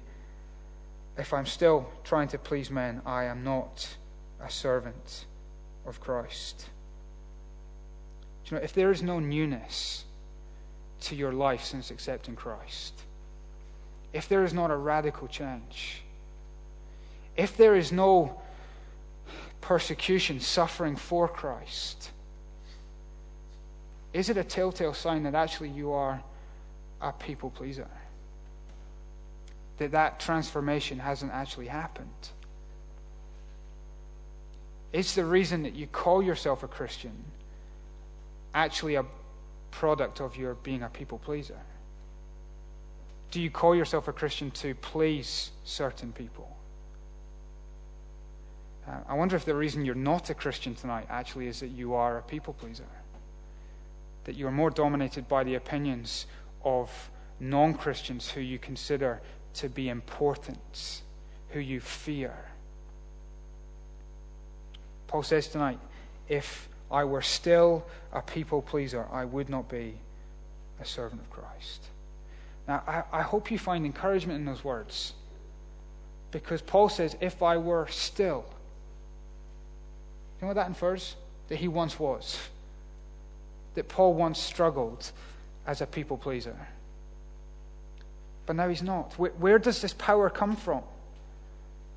if 1.19 1.33
I'm 1.33 1.45
still 1.45 1.89
trying 2.03 2.29
to 2.29 2.37
please 2.37 2.71
men, 2.71 3.01
I 3.05 3.25
am 3.25 3.43
not 3.43 3.97
a 4.41 4.49
servant 4.49 5.25
of 5.85 5.99
Christ. 5.99 6.69
Do 8.45 8.55
you 8.55 8.57
know, 8.57 8.63
if 8.63 8.73
there 8.73 8.89
is 8.91 9.03
no 9.03 9.19
newness 9.19 10.05
to 11.01 11.15
your 11.15 11.33
life 11.33 11.63
since 11.63 11.91
accepting 11.91 12.35
Christ, 12.35 12.93
if 14.13 14.29
there 14.29 14.43
is 14.43 14.53
not 14.53 14.71
a 14.71 14.75
radical 14.75 15.27
change, 15.27 16.03
if 17.35 17.55
there 17.57 17.75
is 17.75 17.91
no 17.91 18.41
persecution, 19.61 20.39
suffering 20.39 20.95
for 20.95 21.27
Christ, 21.27 22.11
is 24.13 24.29
it 24.29 24.37
a 24.37 24.43
telltale 24.43 24.93
sign 24.93 25.23
that 25.23 25.35
actually 25.35 25.69
you 25.69 25.91
are 25.91 26.23
a 27.01 27.11
people 27.11 27.49
pleaser? 27.49 27.87
That 29.79 29.91
that 29.91 30.19
transformation 30.19 30.99
hasn't 30.99 31.31
actually 31.31 31.67
happened? 31.67 32.29
Is 34.91 35.15
the 35.15 35.25
reason 35.25 35.63
that 35.63 35.73
you 35.73 35.87
call 35.87 36.21
yourself 36.21 36.63
a 36.63 36.67
Christian 36.67 37.13
actually 38.53 38.95
a 38.95 39.05
product 39.71 40.19
of 40.19 40.35
your 40.35 40.55
being 40.55 40.83
a 40.83 40.89
people 40.89 41.17
pleaser? 41.17 41.59
Do 43.31 43.41
you 43.41 43.49
call 43.49 43.75
yourself 43.75 44.07
a 44.07 44.13
Christian 44.13 44.51
to 44.51 44.73
please 44.75 45.51
certain 45.63 46.11
people? 46.11 46.57
Uh, 48.87 48.95
I 49.07 49.13
wonder 49.13 49.35
if 49.35 49.45
the 49.45 49.55
reason 49.55 49.85
you're 49.85 49.95
not 49.95 50.29
a 50.29 50.33
Christian 50.33 50.73
tonight 50.73 51.05
actually 51.09 51.47
is 51.47 51.59
that 51.59 51.67
you 51.67 51.93
are 51.93 52.17
a 52.17 52.21
people 52.23 52.53
pleaser. 52.53 52.87
That 54.23 54.35
you 54.35 54.47
are 54.47 54.51
more 54.51 54.71
dominated 54.71 55.27
by 55.27 55.43
the 55.43 55.55
opinions 55.55 56.25
of 56.63 57.11
non 57.39 57.75
Christians 57.75 58.31
who 58.31 58.41
you 58.41 58.57
consider 58.57 59.21
to 59.55 59.69
be 59.69 59.89
important, 59.89 61.01
who 61.49 61.59
you 61.59 61.79
fear. 61.79 62.33
Paul 65.07 65.23
says 65.23 65.47
tonight, 65.47 65.79
if 66.27 66.69
I 66.91 67.03
were 67.03 67.21
still 67.21 67.85
a 68.13 68.21
people 68.21 68.61
pleaser, 68.61 69.05
I 69.11 69.25
would 69.25 69.49
not 69.49 69.69
be 69.69 69.95
a 70.79 70.85
servant 70.85 71.21
of 71.21 71.29
Christ. 71.29 71.85
Now, 72.67 72.83
I, 72.87 73.03
I 73.11 73.21
hope 73.23 73.49
you 73.51 73.57
find 73.57 73.85
encouragement 73.85 74.39
in 74.39 74.45
those 74.45 74.63
words. 74.63 75.13
Because 76.31 76.61
Paul 76.61 76.89
says, 76.89 77.17
if 77.19 77.41
I 77.41 77.57
were 77.57 77.87
still. 77.89 78.45
You 80.37 80.43
know 80.43 80.47
what 80.49 80.55
that 80.55 80.67
infers? 80.67 81.15
That 81.47 81.57
he 81.57 81.67
once 81.67 81.99
was. 81.99 82.37
That 83.73 83.87
Paul 83.87 84.13
once 84.13 84.39
struggled 84.39 85.11
as 85.65 85.81
a 85.81 85.87
people 85.87 86.17
pleaser. 86.17 86.55
But 88.49 88.55
now 88.55 88.67
he's 88.67 88.81
not. 88.81 89.13
Where, 89.19 89.29
where 89.37 89.59
does 89.59 89.79
this 89.79 89.93
power 89.93 90.27
come 90.27 90.55
from? 90.55 90.81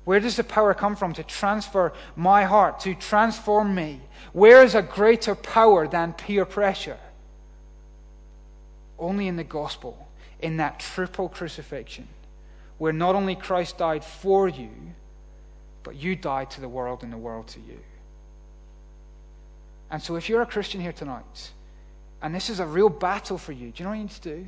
Where 0.05 0.19
does 0.19 0.35
the 0.35 0.43
power 0.43 0.75
come 0.75 0.95
from 0.95 1.13
to 1.13 1.23
transfer 1.23 1.93
my 2.15 2.43
heart, 2.43 2.81
to 2.81 2.93
transform 2.93 3.73
me? 3.73 4.01
Where 4.33 4.63
is 4.63 4.75
a 4.75 4.83
greater 4.83 5.33
power 5.33 5.87
than 5.87 6.13
peer 6.13 6.45
pressure? 6.45 6.99
Only 8.99 9.27
in 9.27 9.35
the 9.35 9.43
gospel, 9.43 10.07
in 10.41 10.57
that 10.57 10.79
triple 10.79 11.27
crucifixion, 11.27 12.07
where 12.77 12.93
not 12.93 13.15
only 13.15 13.33
Christ 13.33 13.79
died 13.79 14.05
for 14.05 14.47
you, 14.47 14.69
but 15.81 15.95
you 15.95 16.15
died 16.15 16.51
to 16.51 16.61
the 16.61 16.69
world 16.69 17.01
and 17.01 17.11
the 17.11 17.17
world 17.17 17.47
to 17.47 17.59
you. 17.61 17.79
And 19.89 20.03
so, 20.03 20.17
if 20.17 20.29
you're 20.29 20.43
a 20.43 20.45
Christian 20.45 20.81
here 20.81 20.93
tonight, 20.93 21.51
and 22.21 22.35
this 22.35 22.51
is 22.51 22.59
a 22.59 22.67
real 22.67 22.89
battle 22.89 23.39
for 23.39 23.53
you, 23.53 23.71
do 23.71 23.81
you 23.81 23.85
know 23.85 23.89
what 23.89 23.97
you 23.97 24.03
need 24.03 24.11
to 24.11 24.21
do? 24.21 24.45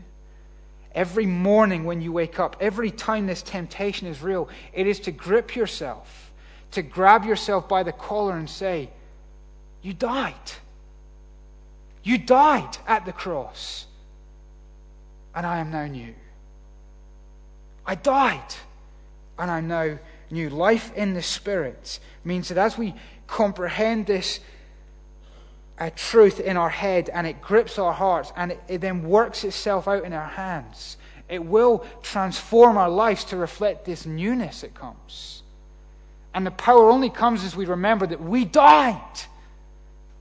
Every 0.95 1.25
morning 1.25 1.83
when 1.83 2.01
you 2.01 2.13
wake 2.13 2.39
up, 2.39 2.55
every 2.61 2.89
time 2.89 3.27
this 3.27 3.41
temptation 3.41 4.07
is 4.07 4.21
real, 4.21 4.47
it 4.71 4.87
is 4.87 5.01
to 5.01 5.11
grip 5.11 5.53
yourself, 5.53 6.31
to 6.71 6.81
grab 6.81 7.25
yourself 7.25 7.67
by 7.67 7.83
the 7.83 7.91
collar 7.91 8.37
and 8.37 8.49
say, 8.49 8.89
You 9.81 9.93
died. 9.93 10.33
You 12.01 12.17
died 12.17 12.77
at 12.87 13.05
the 13.05 13.11
cross, 13.11 13.87
and 15.33 15.45
I 15.45 15.57
am 15.57 15.69
now 15.69 15.85
new. 15.85 16.13
I 17.85 17.95
died, 17.95 18.55
and 19.37 19.51
I'm 19.51 19.67
now 19.67 19.99
new. 20.31 20.49
Life 20.49 20.93
in 20.95 21.13
the 21.13 21.21
Spirit 21.21 21.99
means 22.23 22.47
that 22.47 22.57
as 22.57 22.77
we 22.77 22.95
comprehend 23.27 24.05
this 24.05 24.39
a 25.77 25.91
truth 25.91 26.39
in 26.39 26.57
our 26.57 26.69
head 26.69 27.09
and 27.09 27.27
it 27.27 27.41
grips 27.41 27.77
our 27.77 27.93
hearts 27.93 28.31
and 28.35 28.53
it, 28.53 28.63
it, 28.67 28.81
then 28.81 29.03
works 29.03 29.43
itself 29.43 29.87
out 29.87 30.03
in 30.03 30.13
our 30.13 30.27
hands. 30.27 30.97
It 31.27 31.43
will 31.43 31.85
transform 32.01 32.77
our 32.77 32.89
lives 32.89 33.25
to 33.25 33.37
reflect 33.37 33.85
this 33.85 34.05
newness 34.05 34.61
that 34.61 34.73
comes. 34.73 35.43
And 36.33 36.45
the 36.45 36.51
power 36.51 36.89
only 36.89 37.09
comes 37.09 37.43
as 37.43 37.55
we 37.55 37.65
remember 37.65 38.07
that 38.07 38.21
we 38.21 38.45
died 38.45 39.19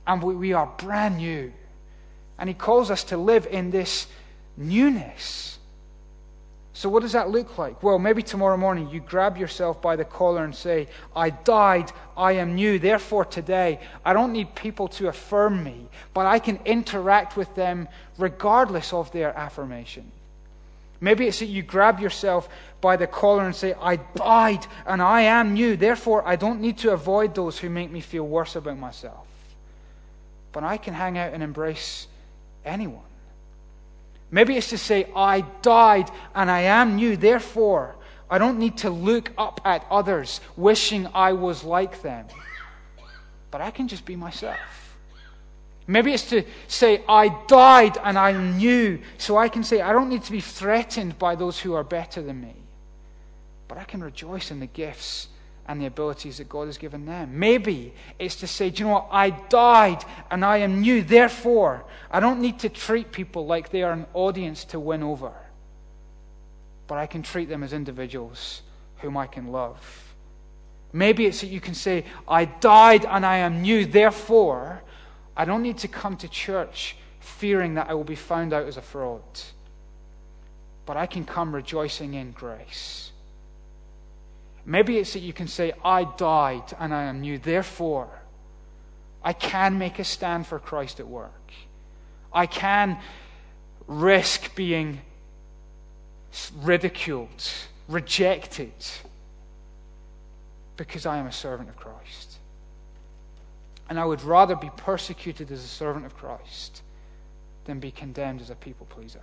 and 0.07 0.23
we, 0.23 0.35
we 0.35 0.53
are 0.53 0.67
brand 0.79 1.19
new. 1.19 1.53
And 2.39 2.49
He 2.49 2.55
calls 2.55 2.91
us 2.91 3.05
to 3.05 3.17
live 3.17 3.47
in 3.47 3.71
this 3.71 4.07
newness. 4.57 5.54
So, 6.77 6.89
what 6.89 7.03
does 7.03 7.13
that 7.13 7.31
look 7.31 7.57
like? 7.57 7.85
Well, 7.85 8.01
maybe 8.01 8.21
tomorrow 8.21 8.57
morning 8.57 8.91
you 8.91 8.99
grab 8.99 9.39
yourself 9.39 9.81
by 9.81 9.95
the 9.95 10.05
collar 10.05 10.45
and 10.45 10.53
say, 10.53 10.89
I 11.15 11.31
died, 11.31 11.93
I 12.17 12.33
am 12.33 12.57
new. 12.57 12.81
Therefore, 12.81 13.25
today, 13.25 13.79
I 14.05 14.13
don't 14.13 14.33
need 14.33 14.57
people 14.57 14.89
to 14.89 15.07
affirm 15.07 15.63
me, 15.63 15.87
but 16.15 16.27
I 16.27 16.41
can 16.41 16.59
interact 16.65 17.37
with 17.37 17.55
them 17.55 17.87
regardless 18.19 18.93
of 18.93 19.13
their 19.13 19.33
affirmation. 19.39 20.11
Maybe 21.01 21.29
it's 21.29 21.39
that 21.39 21.47
you 21.47 21.63
grab 21.63 22.01
yourself 22.01 22.49
by 22.81 22.97
the 22.97 23.07
collar 23.07 23.45
and 23.45 23.55
say, 23.55 23.75
I 23.81 23.97
died 23.97 24.67
and 24.85 25.01
I 25.01 25.23
am 25.23 25.55
new. 25.55 25.77
Therefore, 25.77 26.27
I 26.27 26.35
don't 26.35 26.61
need 26.61 26.79
to 26.79 26.93
avoid 26.93 27.37
those 27.37 27.57
who 27.57 27.71
make 27.71 27.93
me 27.93 28.01
feel 28.01 28.27
worse 28.27 28.57
about 28.57 28.79
myself. 28.79 29.29
But 30.51 30.65
I 30.65 30.77
can 30.77 30.95
hang 30.95 31.19
out 31.19 31.35
and 31.35 31.43
embrace 31.43 32.09
anyone. 32.65 33.14
Maybe 34.31 34.57
it's 34.57 34.71
to 34.71 34.79
say, 34.79 35.07
I 35.15 35.43
died 35.63 36.11
and 36.35 36.51
I 36.51 36.63
am 36.63 36.97
new. 36.97 37.17
Therefore, 37.17 37.97
I 38.29 38.39
don't 38.39 38.59
need 38.59 38.79
to 38.79 38.91
look 38.91 39.33
up 39.39 39.61
at 39.65 39.87
others 39.91 40.41
wishing 40.57 41.07
I 41.15 41.33
was 41.33 41.63
like 41.63 42.03
them. 42.03 42.27
But 43.51 43.61
I 43.61 43.71
can 43.71 43.87
just 43.87 44.05
be 44.05 44.17
myself. 44.17 44.59
Maybe 45.87 46.13
it's 46.13 46.31
to 46.31 46.45
say, 46.67 47.03
I 47.09 47.29
died 47.47 47.99
and 48.03 48.19
I'm 48.19 48.57
new. 48.57 49.01
So 49.19 49.37
I 49.37 49.49
can 49.49 49.63
say, 49.63 49.81
I 49.83 49.93
don't 49.93 50.09
need 50.09 50.25
to 50.25 50.33
be 50.33 50.41
threatened 50.41 51.19
by 51.19 51.35
those 51.35 51.61
who 51.61 51.75
are 51.75 51.85
better 51.85 52.23
than 52.23 52.41
me. 52.41 52.55
But 53.69 53.79
I 53.79 53.85
can 53.85 54.03
rejoice 54.03 54.51
in 54.51 54.61
the 54.61 54.67
gifts 54.67 55.29
and 55.67 55.81
the 55.81 55.87
abilities 55.87 56.39
that 56.39 56.49
God 56.49 56.67
has 56.67 56.77
given 56.77 57.07
them. 57.07 57.39
Maybe 57.39 57.95
it's 58.19 58.37
to 58.37 58.47
say, 58.47 58.71
do 58.71 58.83
you 58.83 58.89
know 58.89 58.95
what? 58.95 59.09
I 59.11 59.31
died 59.31 60.05
and 60.31 60.45
I 60.45 60.59
am 60.59 60.81
new. 60.81 61.03
Therefore, 61.03 61.85
I 62.11 62.21
don't 62.21 62.41
need 62.41 62.59
to 62.61 62.69
treat 62.69 63.13
people 63.13 63.47
like 63.47 63.71
they 63.71 63.83
are 63.83 63.93
an 63.93 64.07
audience 64.13 64.65
to 64.67 64.81
win 64.81 65.03
over. 65.03 65.33
But 66.87 66.99
I 66.99 67.07
can 67.07 67.23
treat 67.23 67.49
them 67.49 67.63
as 67.63 67.73
individuals 67.73 68.63
whom 68.99 69.17
I 69.17 69.27
can 69.27 69.49
love. 69.49 70.15
Maybe 70.93 71.27
it's 71.27 71.41
that 71.41 71.49
you 71.49 71.61
can 71.61 71.75
say, 71.75 72.05
I 72.29 72.45
died 72.45 73.07
and 73.07 73.25
I 73.25 73.39
am 73.39 73.63
new. 73.63 73.87
Therefore, 73.87 74.83
I 75.37 75.45
don't 75.45 75.63
need 75.63 75.79
to 75.79 75.89
come 75.89 76.17
to 76.19 76.29
church 76.29 76.97
fearing 77.21 77.75
that 77.75 77.89
I 77.89 77.95
will 77.95 78.05
be 78.05 78.15
found 78.15 78.53
out 78.53 78.67
as 78.67 78.77
a 78.77 78.83
fraud. 78.83 79.23
But 80.85 80.99
I 80.99 81.07
can 81.07 81.25
come 81.25 81.55
rejoicing 81.55 82.15
in 82.15 82.33
grace 82.33 83.13
Maybe 84.67 84.99
it's 84.99 85.13
that 85.13 85.21
you 85.21 85.33
can 85.33 85.49
say, 85.49 85.73
I 85.85 86.05
died 86.05 86.75
and 86.79 86.95
I 86.95 87.05
am 87.05 87.21
new. 87.21 87.39
Therefore, 87.39 88.09
I 89.23 89.33
can 89.33 89.79
make 89.79 89.99
a 89.99 90.05
stand 90.05 90.47
for 90.47 90.59
Christ 90.59 91.01
at 91.01 91.07
work. 91.07 91.53
I 92.33 92.47
can 92.47 92.99
risk 93.87 94.55
being 94.55 95.01
ridiculed, 96.63 97.51
rejected, 97.89 98.73
because 100.77 101.07
I 101.07 101.19
am 101.19 101.27
a 101.27 101.33
servant 101.33 101.69
of 101.69 101.77
Christ. 101.77 102.39
And 103.89 104.01
I 104.01 104.05
would 104.05 104.23
rather 104.23 104.57
be 104.57 104.71
persecuted 104.77 105.53
as 105.53 105.63
a 105.63 105.69
servant 105.69 106.07
of 106.07 106.17
Christ 106.17 106.83
than 107.67 107.81
be 107.81 107.91
condemned 107.91 108.41
as 108.41 108.51
a 108.51 108.55
people 108.55 108.87
pleaser. 108.87 109.23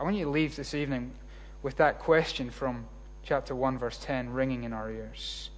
I 0.00 0.04
want 0.04 0.16
you 0.16 0.24
to 0.24 0.30
leave 0.30 0.56
this 0.56 0.74
evening 0.74 1.12
with 1.62 1.76
that 1.76 1.98
question 1.98 2.50
from 2.50 2.86
chapter 3.24 3.54
1, 3.54 3.78
verse 3.78 3.98
10 3.98 4.32
ringing 4.32 4.64
in 4.64 4.72
our 4.72 4.90
ears 4.90 5.50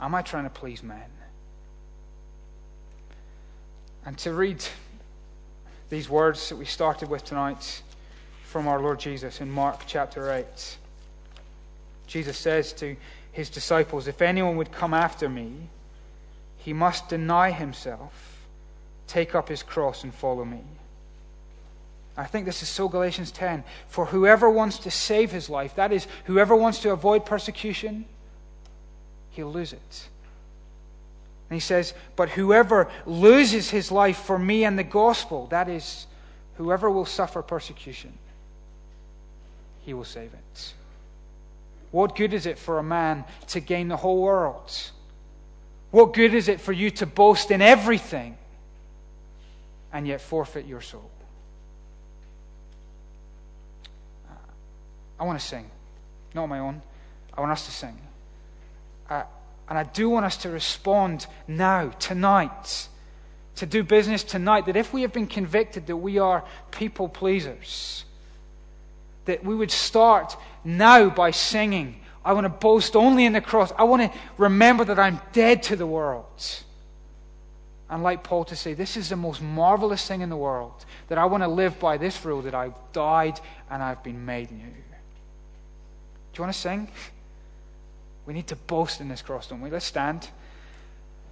Am 0.00 0.14
I 0.14 0.22
trying 0.22 0.44
to 0.44 0.50
please 0.50 0.82
men? 0.82 1.10
And 4.06 4.16
to 4.18 4.32
read 4.32 4.64
these 5.90 6.08
words 6.08 6.48
that 6.48 6.56
we 6.56 6.64
started 6.64 7.08
with 7.08 7.24
tonight 7.24 7.82
from 8.44 8.68
our 8.68 8.80
Lord 8.80 9.00
Jesus 9.00 9.40
in 9.40 9.50
Mark 9.50 9.82
chapter 9.86 10.32
8. 10.32 10.76
Jesus 12.06 12.38
says 12.38 12.72
to 12.74 12.96
his 13.32 13.50
disciples, 13.50 14.06
If 14.06 14.22
anyone 14.22 14.56
would 14.56 14.72
come 14.72 14.94
after 14.94 15.28
me, 15.28 15.52
he 16.56 16.72
must 16.72 17.08
deny 17.08 17.50
himself, 17.50 18.46
take 19.06 19.34
up 19.34 19.48
his 19.48 19.62
cross, 19.62 20.04
and 20.04 20.14
follow 20.14 20.44
me. 20.44 20.62
I 22.18 22.24
think 22.24 22.46
this 22.46 22.62
is 22.62 22.68
so 22.68 22.88
Galatians 22.88 23.30
10. 23.30 23.62
For 23.86 24.06
whoever 24.06 24.50
wants 24.50 24.78
to 24.80 24.90
save 24.90 25.30
his 25.30 25.48
life, 25.48 25.76
that 25.76 25.92
is, 25.92 26.08
whoever 26.24 26.56
wants 26.56 26.80
to 26.80 26.90
avoid 26.90 27.24
persecution, 27.24 28.06
he'll 29.30 29.52
lose 29.52 29.72
it. 29.72 30.08
And 31.48 31.54
he 31.54 31.60
says, 31.60 31.94
But 32.16 32.30
whoever 32.30 32.90
loses 33.06 33.70
his 33.70 33.92
life 33.92 34.18
for 34.18 34.36
me 34.36 34.64
and 34.64 34.76
the 34.76 34.84
gospel, 34.84 35.46
that 35.46 35.68
is, 35.68 36.08
whoever 36.56 36.90
will 36.90 37.06
suffer 37.06 37.40
persecution, 37.40 38.12
he 39.86 39.94
will 39.94 40.04
save 40.04 40.34
it. 40.34 40.74
What 41.92 42.16
good 42.16 42.34
is 42.34 42.46
it 42.46 42.58
for 42.58 42.80
a 42.80 42.82
man 42.82 43.24
to 43.46 43.60
gain 43.60 43.86
the 43.86 43.96
whole 43.96 44.20
world? 44.20 44.90
What 45.92 46.12
good 46.12 46.34
is 46.34 46.48
it 46.48 46.60
for 46.60 46.72
you 46.72 46.90
to 46.90 47.06
boast 47.06 47.52
in 47.52 47.62
everything 47.62 48.36
and 49.92 50.06
yet 50.06 50.20
forfeit 50.20 50.66
your 50.66 50.80
soul? 50.80 51.10
I 55.18 55.24
want 55.24 55.38
to 55.38 55.44
sing, 55.44 55.70
not 56.34 56.46
my 56.46 56.58
own. 56.58 56.82
I 57.34 57.40
want 57.40 57.52
us 57.52 57.66
to 57.66 57.72
sing. 57.72 57.98
Uh, 59.08 59.22
and 59.68 59.78
I 59.78 59.84
do 59.84 60.08
want 60.08 60.26
us 60.26 60.36
to 60.38 60.50
respond 60.50 61.26
now, 61.46 61.90
tonight, 61.98 62.88
to 63.56 63.66
do 63.66 63.82
business 63.82 64.22
tonight, 64.22 64.66
that 64.66 64.76
if 64.76 64.92
we 64.92 65.02
have 65.02 65.12
been 65.12 65.26
convicted 65.26 65.86
that 65.86 65.96
we 65.96 66.18
are 66.18 66.44
people 66.70 67.08
pleasers, 67.08 68.04
that 69.24 69.44
we 69.44 69.54
would 69.54 69.70
start 69.70 70.36
now 70.64 71.10
by 71.10 71.30
singing, 71.30 72.00
I 72.24 72.32
want 72.32 72.44
to 72.44 72.50
boast 72.50 72.96
only 72.96 73.24
in 73.24 73.32
the 73.32 73.40
cross. 73.40 73.72
I 73.76 73.84
want 73.84 74.12
to 74.12 74.18
remember 74.36 74.84
that 74.84 74.98
I'm 74.98 75.20
dead 75.32 75.62
to 75.64 75.76
the 75.76 75.86
world. 75.86 76.42
And 77.90 78.02
like 78.02 78.22
Paul 78.22 78.44
to 78.46 78.56
say, 78.56 78.74
this 78.74 78.96
is 78.96 79.08
the 79.08 79.16
most 79.16 79.40
marvelous 79.40 80.06
thing 80.06 80.20
in 80.20 80.28
the 80.28 80.36
world, 80.36 80.84
that 81.08 81.18
I 81.18 81.24
want 81.24 81.42
to 81.42 81.48
live 81.48 81.78
by 81.78 81.96
this 81.96 82.24
rule 82.24 82.42
that 82.42 82.54
I've 82.54 82.74
died 82.92 83.40
and 83.70 83.82
I've 83.82 84.02
been 84.02 84.24
made 84.24 84.50
new. 84.50 84.74
Do 86.32 86.38
you 86.38 86.42
want 86.44 86.54
to 86.54 86.60
sing? 86.60 86.88
We 88.26 88.34
need 88.34 88.46
to 88.48 88.56
boast 88.56 89.00
in 89.00 89.08
this 89.08 89.22
cross, 89.22 89.46
don't 89.46 89.60
we? 89.60 89.70
Let's 89.70 89.86
stand. 89.86 90.28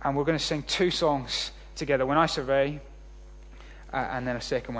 And 0.02 0.16
we're 0.16 0.24
going 0.24 0.38
to 0.38 0.44
sing 0.44 0.62
two 0.62 0.90
songs 0.90 1.52
together 1.74 2.06
When 2.06 2.18
I 2.18 2.26
Survey, 2.26 2.80
uh, 3.92 3.96
and 3.96 4.26
then 4.26 4.36
a 4.36 4.40
second 4.40 4.68
one. 4.68 4.74